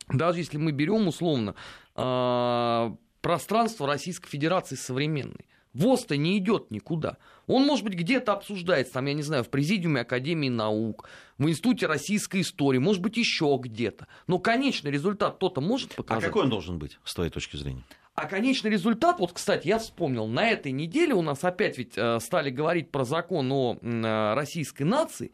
[0.08, 1.56] даже если мы берем условно
[1.96, 5.48] а, пространство Российской Федерации современной.
[5.74, 7.18] ВОЗ-то не идет никуда.
[7.48, 11.10] Он, может быть, где-то обсуждается, там, я не знаю, в Президиуме Академии наук,
[11.40, 14.08] в Институте российской истории, может быть, еще где-то.
[14.28, 16.26] Но конечный результат кто-то может А показать.
[16.26, 17.84] какой он должен быть, с твоей точки зрения?
[18.14, 22.20] А конечный результат, вот, кстати, я вспомнил, на этой неделе у нас опять ведь э,
[22.20, 25.32] стали говорить про закон о э, российской нации,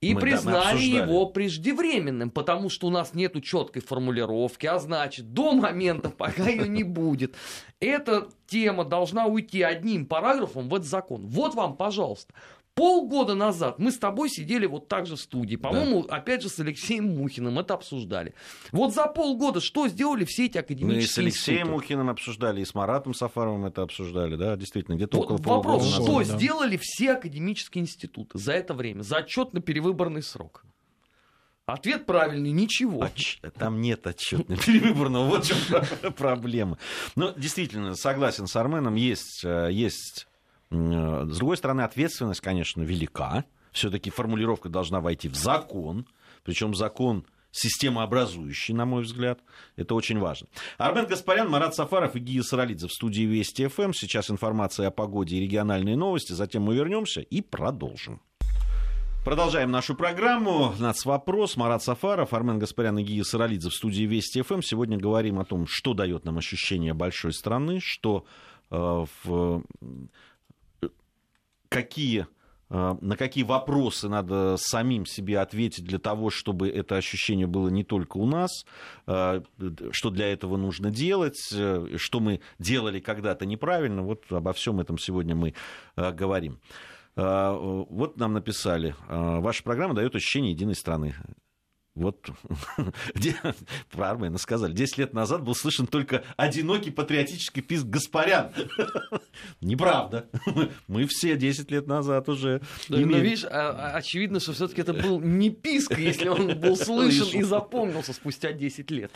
[0.00, 1.10] и Мы, да, признали обсуждали.
[1.10, 6.68] его преждевременным, потому что у нас нету четкой формулировки, а значит, до момента, пока ее
[6.68, 7.34] не будет,
[7.80, 11.26] эта тема должна уйти одним параграфом в этот закон.
[11.26, 12.32] Вот вам, пожалуйста.
[12.80, 15.56] Полгода назад мы с тобой сидели вот так же в студии.
[15.56, 18.32] По-моему, опять же, с Алексеем Мухиным это обсуждали.
[18.72, 21.74] Вот за полгода что сделали все эти Мы и академические с Алексеем институты?
[21.74, 25.90] Мухиным обсуждали, и с Маратом Сафаровым это обсуждали, да, действительно, где-то Вот около полугода вопрос,
[25.90, 26.02] назад.
[26.06, 26.38] что да.
[26.38, 30.64] сделали все академические институты за это время, за отчетно-перевыборный срок?
[31.66, 33.04] Ответ правильный, ничего.
[33.04, 36.78] Отч- Там нет отчетного перевыборного, вот в чем про- проблема.
[37.14, 40.28] Но действительно, согласен с Арменом, есть, э, есть...
[40.70, 43.44] э, С другой стороны, ответственность, конечно, велика.
[43.72, 46.06] Все-таки формулировка должна войти в закон,
[46.42, 49.40] причем закон системообразующий, на мой взгляд.
[49.76, 50.48] Это очень важно.
[50.78, 53.92] Армен Гаспарян, Марат Сафаров и Гия Саралидзе в студии Вести ФМ.
[53.92, 56.32] Сейчас информация о погоде и региональные новости.
[56.32, 58.20] Затем мы вернемся и продолжим.
[59.24, 60.72] Продолжаем нашу программу.
[60.78, 61.56] Нац вопрос.
[61.56, 64.62] Марат Сафаров, Армен Гаспарян и Гия Саралидзе в студии Вести ФМ.
[64.62, 68.24] Сегодня говорим о том, что дает нам ощущение большой страны, что
[68.70, 69.62] э, в,
[71.70, 72.26] какие
[72.68, 77.84] э, на какие вопросы надо самим себе ответить для того, чтобы это ощущение было не
[77.84, 78.66] только у нас,
[79.06, 79.40] э,
[79.92, 84.02] что для этого нужно делать, э, что мы делали когда-то неправильно.
[84.02, 85.54] Вот обо всем этом сегодня мы
[85.96, 86.60] говорим.
[87.16, 91.14] Вот нам написали, ваша программа дает ощущение единой страны.
[91.96, 92.30] Вот
[93.90, 98.52] про Армена сказали, 10 лет назад был слышен только одинокий патриотический писк Гаспарян.
[99.60, 100.28] Неправда.
[100.86, 104.94] Мы все 10 лет назад уже но имели- видишь, а- а- очевидно, что все-таки это
[104.94, 109.10] был не писк, если он был слышен и запомнился спустя 10 лет.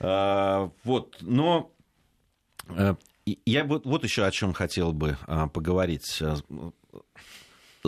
[0.00, 1.70] А, Вот, но
[2.68, 2.96] э,
[3.44, 6.18] я вот, вот еще о чем хотел бы а, поговорить.
[6.20, 6.36] А,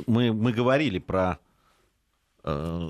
[0.07, 1.39] Мы, мы говорили про,
[2.45, 2.89] э,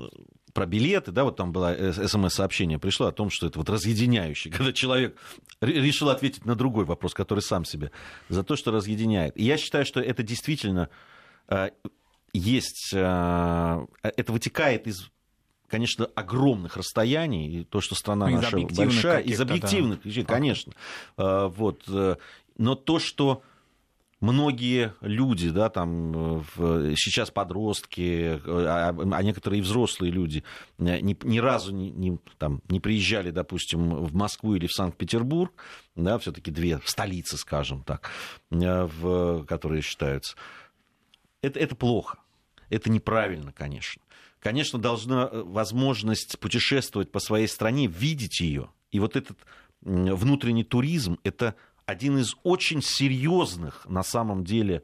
[0.59, 4.71] про билеты, да, вот там было смс-сообщение пришло о том, что это вот разъединяющий, когда
[4.73, 5.17] человек
[5.61, 7.91] ре- решил ответить на другой вопрос, который сам себе,
[8.29, 9.37] за то, что разъединяет.
[9.37, 10.89] И я считаю, что это действительно
[11.47, 11.69] э,
[12.33, 15.09] есть, э, это вытекает из
[15.67, 20.23] конечно, огромных расстояний, и то, что страна Ну, из наша большая, из да, объективных причин,
[20.23, 20.35] фактов.
[20.37, 20.73] конечно.
[21.17, 21.83] Э, Вот.
[21.87, 22.15] э,
[22.57, 23.43] Но то, что
[24.19, 30.43] многие люди, да, там э, сейчас подростки, э, а, а некоторые и взрослые люди
[30.77, 35.53] э, ни, ни разу не, не, там, не приезжали, допустим, в Москву или в Санкт-Петербург,
[35.95, 38.09] да, все-таки две столицы, скажем так,
[38.49, 40.35] в, которые считаются.
[41.41, 42.19] Это, это плохо.
[42.69, 44.01] Это неправильно, конечно.
[44.39, 48.69] Конечно, должна возможность путешествовать по своей стране, видеть ее.
[48.91, 49.37] И вот этот
[49.81, 51.55] внутренний туризм– это
[51.89, 54.83] один из очень серьезных, на самом деле,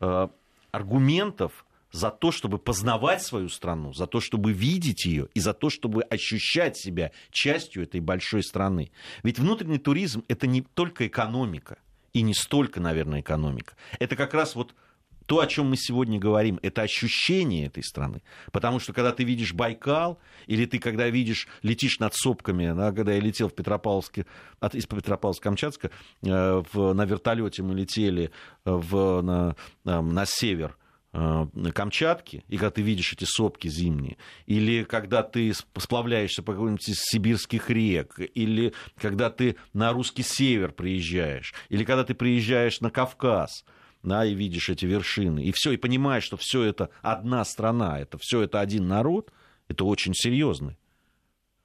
[0.00, 0.28] э,
[0.70, 5.70] аргументов за то, чтобы познавать свою страну, за то, чтобы видеть ее и за то,
[5.70, 8.90] чтобы ощущать себя частью этой большой страны.
[9.22, 11.78] Ведь внутренний туризм– это не только экономика,
[12.12, 13.76] и не столько, наверное, экономика.
[13.98, 14.74] Это как раз вот
[15.26, 18.22] то, о чем мы сегодня говорим, это ощущение этой страны.
[18.52, 23.12] Потому что когда ты видишь Байкал, или ты когда видишь, летишь над сопками, да, когда
[23.12, 24.26] я летел в Петропавловске,
[24.60, 25.90] от, из Петропавловска-Камчатска,
[26.22, 28.30] э, в, на вертолете мы летели
[28.64, 30.76] в, на, э, на север
[31.12, 34.16] э, Камчатки, и когда ты видишь эти сопки зимние,
[34.46, 40.22] или когда ты сп- сплавляешься по какой-нибудь из сибирских рек, или когда ты на русский
[40.22, 43.64] север приезжаешь, или когда ты приезжаешь на Кавказ,
[44.06, 48.18] да, и видишь эти вершины, и все, и понимаешь, что все это одна страна, это
[48.18, 49.32] все это один народ,
[49.68, 50.78] это очень серьезный.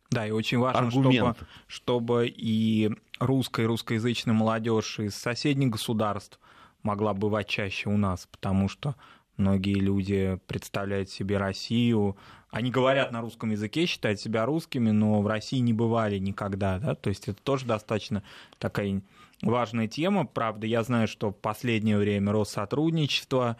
[0.09, 1.37] Да, и очень важно, Аргумент.
[1.37, 6.39] чтобы, чтобы и русская, и русскоязычная молодежь из соседних государств
[6.83, 8.95] могла бывать чаще у нас, потому что
[9.41, 12.15] Многие люди представляют себе Россию,
[12.51, 16.95] они говорят на русском языке, считают себя русскими, но в России не бывали никогда, да,
[16.95, 18.23] то есть это тоже достаточно
[18.59, 19.01] такая
[19.41, 20.25] важная тема.
[20.25, 23.57] Правда, я знаю, что в последнее время Россотрудничество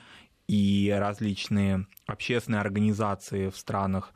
[0.47, 4.13] и различные общественные организации в странах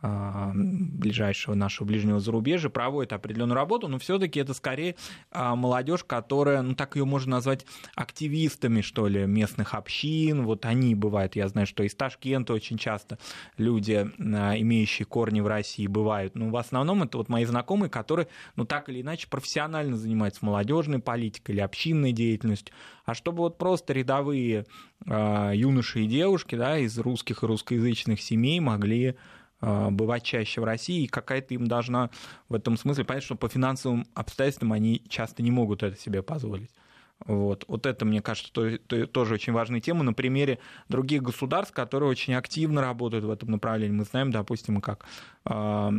[0.00, 4.94] ближайшего нашего ближнего зарубежья проводит определенную работу, но все-таки это скорее
[5.32, 10.44] а, молодежь, которая, ну так ее можно назвать активистами, что ли, местных общин.
[10.44, 13.18] Вот они бывают, я знаю, что из Ташкента очень часто
[13.56, 16.36] люди, а, имеющие корни в России, бывают.
[16.36, 21.00] Но в основном это вот мои знакомые, которые, ну так или иначе, профессионально занимаются молодежной
[21.00, 22.72] политикой или общинной деятельностью.
[23.04, 24.66] А чтобы вот просто рядовые
[25.06, 29.14] юноши и девушки да, из русских и русскоязычных семей могли а,
[29.60, 32.10] бывать чаще в России, и какая-то им должна
[32.48, 36.70] в этом смысле понять, что по финансовым обстоятельствам они часто не могут это себе позволить.
[37.26, 40.04] Вот, вот это, мне кажется, то, то, тоже очень важная тема.
[40.04, 43.96] На примере других государств, которые очень активно работают в этом направлении.
[43.96, 45.04] Мы знаем, допустим, как
[45.44, 45.92] а,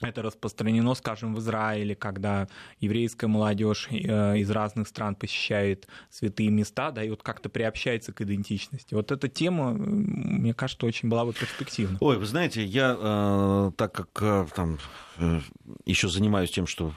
[0.00, 2.48] это распространено, скажем, в Израиле, когда
[2.80, 8.20] еврейская молодежь э, из разных стран посещает святые места, да, и вот как-то приобщается к
[8.20, 8.94] идентичности.
[8.94, 11.98] Вот эта тема, мне кажется, очень была бы перспективна.
[12.00, 14.78] Ой, вы знаете, я, э, так как э, там
[15.84, 16.92] еще занимаюсь тем, что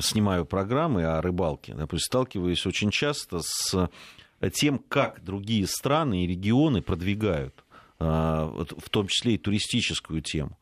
[0.00, 3.90] снимаю программы о рыбалке, допустим, сталкиваюсь очень часто с
[4.54, 7.62] тем, как другие страны и регионы продвигают,
[7.98, 10.56] в том числе и туристическую тему.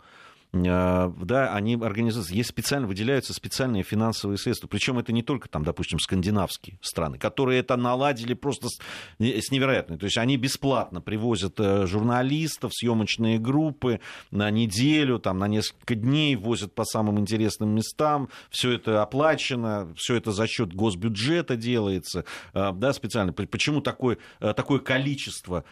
[0.54, 5.64] А, да, они организуются, есть специально, выделяются специальные финансовые средства, причем это не только там,
[5.64, 8.78] допустим, скандинавские страны, которые это наладили просто с,
[9.18, 14.00] с невероятной, то есть они бесплатно привозят э, журналистов, съемочные группы
[14.30, 20.16] на неделю, там, на несколько дней, возят по самым интересным местам, все это оплачено, все
[20.16, 23.32] это за счет госбюджета делается, а, да, специально.
[23.32, 25.64] Почему такое, э, такое количество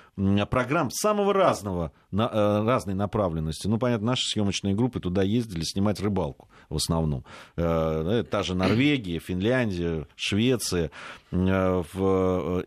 [0.51, 3.69] программ самого разного, э, разной направленности?
[3.69, 7.25] Ну, понятно, наши съемочные съемочные группы туда ездили снимать рыбалку в основном.
[7.57, 10.91] Э, та же Норвегия, Финляндия, Швеция.
[11.31, 11.83] Э,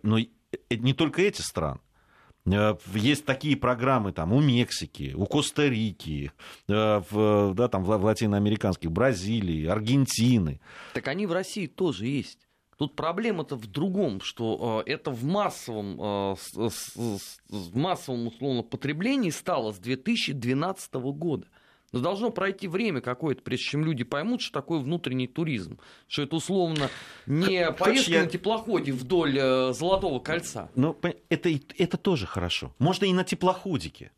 [0.03, 0.17] но
[0.69, 1.79] не только эти страны.
[2.45, 6.31] Э, есть такие программы там, у Мексики, у Коста-Рики,
[6.67, 10.59] в, да, там, в латиноамериканских, Бразилии, Аргентины.
[10.93, 12.39] Так они в России тоже есть.
[12.77, 16.35] Тут проблема-то в другом, что э, это в массовом, э,
[17.47, 21.47] в массовом условно потреблении стало с 2012 года.
[21.95, 25.79] Но должно пройти время какое-то, прежде чем люди поймут, что такое внутренний туризм.
[26.09, 26.89] Что это условно
[27.25, 28.23] не поездка я...
[28.23, 30.69] на теплоходе вдоль э, Золотого кольца.
[30.75, 32.75] Ну, это, это тоже хорошо.
[32.79, 34.11] Можно и на теплоходике.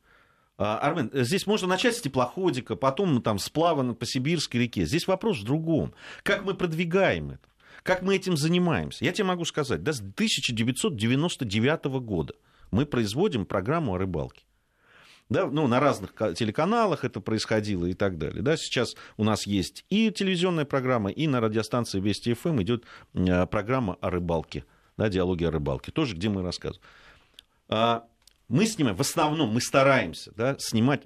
[0.58, 4.88] А, Армен, здесь можно начать с теплоходика, потом там сплава по Сибирской реке.
[4.88, 5.94] Здесь вопрос в другом.
[6.24, 7.48] Как мы продвигаем это?
[7.84, 9.06] Как мы этим занимаемся?
[9.06, 12.34] Я тебе могу сказать, да, с 1999 года
[12.72, 14.47] мы производим программу о рыбалке
[15.30, 18.42] да, ну, на разных телеканалах это происходило и так далее.
[18.42, 22.86] Да, сейчас у нас есть и телевизионная программа, и на радиостанции Вести ФМ эм идет
[23.14, 24.64] э, программа о рыбалке,
[24.96, 26.84] да, диалоги о рыбалке, тоже где мы рассказываем.
[27.70, 28.08] А,
[28.48, 31.04] мы снимаем, в основном мы стараемся да, снимать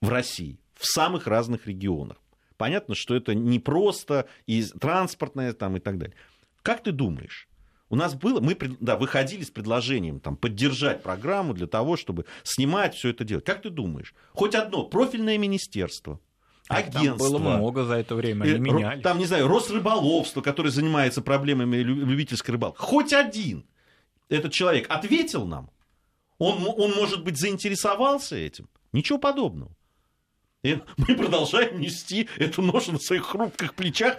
[0.00, 2.18] в России, в самых разных регионах.
[2.56, 6.16] Понятно, что это не просто и транспортное там, и так далее.
[6.62, 7.48] Как ты думаешь,
[7.88, 12.94] у нас было, мы да, выходили с предложением там, поддержать программу для того, чтобы снимать
[12.94, 13.44] все это делать.
[13.44, 14.14] Как ты думаешь?
[14.32, 16.20] Хоть одно профильное министерство,
[16.68, 17.16] агентство.
[17.16, 19.02] Там было много за это время, они э, меняли.
[19.02, 22.78] Там, не знаю, Росрыболовство, которое занимается проблемами любительской рыбалки.
[22.78, 23.64] Хоть один
[24.28, 25.70] этот человек ответил нам.
[26.38, 28.68] Он, он, может быть, заинтересовался этим.
[28.92, 29.75] Ничего подобного.
[30.96, 34.16] Мы продолжаем нести эту ношу на своих хрупких плечах.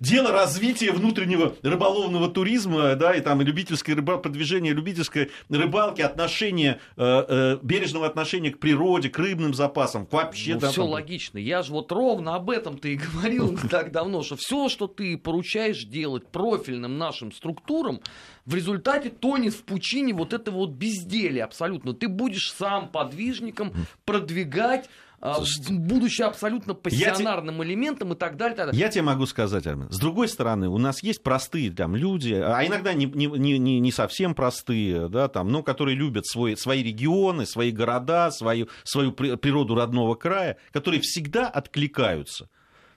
[0.00, 7.24] Дело развития внутреннего рыболовного туризма, да, и там любительской рыбалки, продвижение любительской рыбалки, отношение, э,
[7.28, 10.54] э, бережного отношения к природе, к рыбным запасам, вообще.
[10.54, 10.90] Ну, да, все там...
[10.90, 11.38] логично.
[11.38, 14.86] Я же вот ровно об этом ты и говорил не так давно, что все, что
[14.86, 18.00] ты поручаешь делать профильным нашим структурам,
[18.48, 21.92] в результате тонет в пучине вот этого вот безделия абсолютно.
[21.92, 23.74] Ты будешь сам подвижником
[24.06, 24.88] продвигать
[25.20, 27.64] а, Слушайте, будучи абсолютно пассионарным те...
[27.64, 28.80] элементом и так далее, так далее.
[28.80, 32.64] Я тебе могу сказать, Армен, с другой стороны, у нас есть простые там люди, а
[32.64, 37.46] иногда не, не, не, не совсем простые, да, там, но которые любят свой, свои регионы,
[37.46, 42.48] свои города, свою, свою природу родного края, которые всегда откликаются.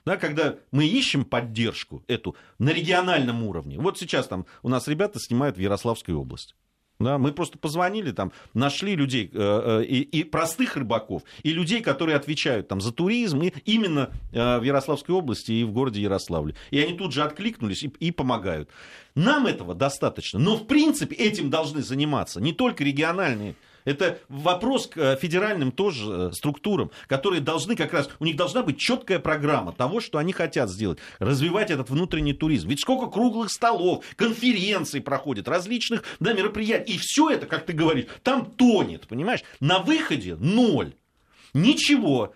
[0.04, 3.78] Да, когда мы ищем поддержку эту на региональном уровне.
[3.78, 6.54] Вот сейчас там у нас ребята снимают в Ярославской области.
[7.02, 11.80] Да, мы просто позвонили, там, нашли людей, э, э, и, и простых рыбаков, и людей,
[11.80, 16.54] которые отвечают там, за туризм, и именно э, в Ярославской области и в городе Ярославле.
[16.70, 18.70] И они тут же откликнулись и, и помогают.
[19.14, 24.96] Нам этого достаточно, но в принципе этим должны заниматься не только региональные это вопрос к
[24.96, 29.72] э, федеральным тоже э, структурам, которые должны как раз, у них должна быть четкая программа
[29.72, 32.68] того, что они хотят сделать, развивать этот внутренний туризм.
[32.68, 38.06] Ведь сколько круглых столов, конференций проходит, различных да, мероприятий, и все это, как ты говоришь,
[38.22, 39.42] там тонет, понимаешь?
[39.60, 40.94] На выходе ноль.
[41.54, 42.34] Ничего.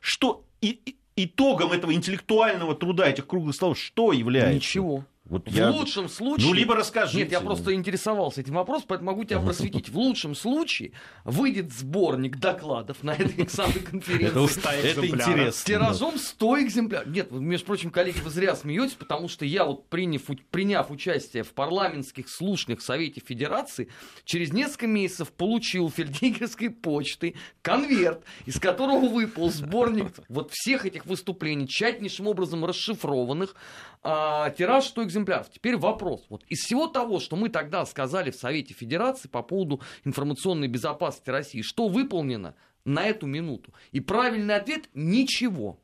[0.00, 4.54] Что и, итогом этого интеллектуального труда, этих круглых столов, что является?
[4.54, 5.04] Ничего.
[5.28, 5.70] Вот в я...
[5.70, 6.46] лучшем случае...
[6.48, 7.18] Ну, либо расскажите.
[7.18, 9.88] Нет, я просто интересовался этим вопросом, поэтому могу тебя просветить.
[9.88, 10.92] В лучшем случае
[11.24, 14.90] выйдет сборник докладов на этой самой конференции.
[14.90, 15.52] Это интересно.
[15.52, 17.08] С тиражом 100 экземпляров.
[17.08, 21.52] Нет, между прочим, коллеги, вы зря смеетесь, потому что я вот, приняв, приняв участие в
[21.52, 23.88] парламентских слушаниях в Совете Федерации,
[24.24, 31.66] через несколько месяцев получил фельдъегерской почты конверт, из которого выпал сборник вот всех этих выступлений,
[31.66, 33.56] тщательнейшим образом расшифрованных,
[34.02, 35.15] а, тираж 100 экземпляров.
[35.24, 36.26] Теперь вопрос.
[36.28, 41.30] Вот из всего того, что мы тогда сказали в Совете Федерации по поводу информационной безопасности
[41.30, 42.54] России, что выполнено
[42.84, 43.72] на эту минуту?
[43.92, 45.78] И правильный ответ– ничего.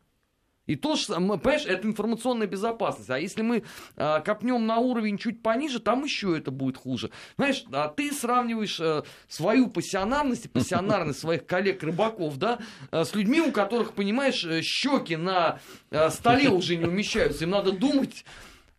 [0.67, 3.11] И то, что, понимаешь, это информационная безопасность.
[3.11, 3.65] А если мы
[3.97, 7.11] а, копнем на уровень чуть пониже, там еще это будет хуже.
[7.37, 12.61] Знаешь, а ты сравниваешь а, свою пассионарность и пассионарность своих коллег-рыбаков, да,
[12.93, 15.59] а, с людьми, у которых, понимаешь, э, щеки на
[15.91, 17.43] а, столе уже не умещаются.
[17.45, 18.25] Им надо думать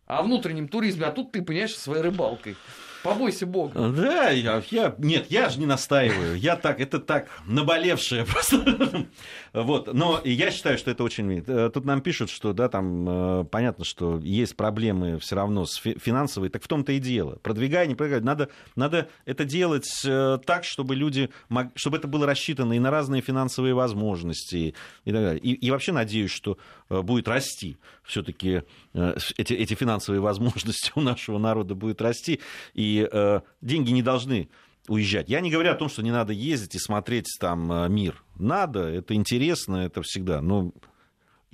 [0.06, 2.56] о внутреннем туризме, а тут ты, понимаешь, своей рыбалкой.
[3.04, 3.90] Побойся Бога.
[3.90, 6.38] Да, я, я, нет, я же не настаиваю.
[6.38, 9.06] Я так, это так, наболевшее просто.
[9.52, 11.44] Вот, но я считаю, что это очень...
[11.46, 15.76] Э, тут нам пишут, что, да, там, э, понятно, что есть проблемы все равно с
[15.76, 17.36] финансовой, так в том-то и дело.
[17.42, 18.22] Продвигай, не продвигай.
[18.22, 21.28] Надо, надо это делать э, так, чтобы люди,
[21.74, 24.74] чтобы это было рассчитано и на разные финансовые возможности
[25.04, 25.40] и так далее.
[25.40, 26.56] И, и вообще надеюсь, что
[26.88, 28.62] будет расти все-таки
[28.92, 32.40] эти, эти финансовые возможности у нашего народа будут расти.
[32.74, 34.48] И э, деньги не должны
[34.88, 35.28] уезжать.
[35.28, 38.22] Я не говорю о том, что не надо ездить и смотреть там э, мир.
[38.36, 40.40] Надо, это интересно, это всегда.
[40.40, 40.72] Но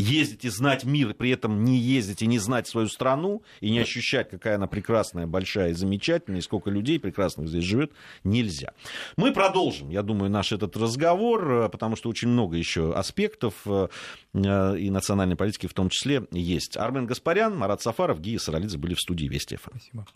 [0.01, 3.81] ездить и знать мир, при этом не ездить и не знать свою страну, и не
[3.81, 7.93] ощущать, какая она прекрасная, большая и замечательная, и сколько людей прекрасных здесь живет,
[8.25, 8.73] нельзя.
[9.17, 13.89] Мы продолжим, я думаю, наш этот разговор, э, потому что очень много еще аспектов э,
[14.33, 16.77] и национальной политики в том числе есть.
[16.77, 19.57] Армен Гаспарян, Марат Сафаров, Гия Саралидзе были в студии Вести.
[19.57, 20.07] Спасибо.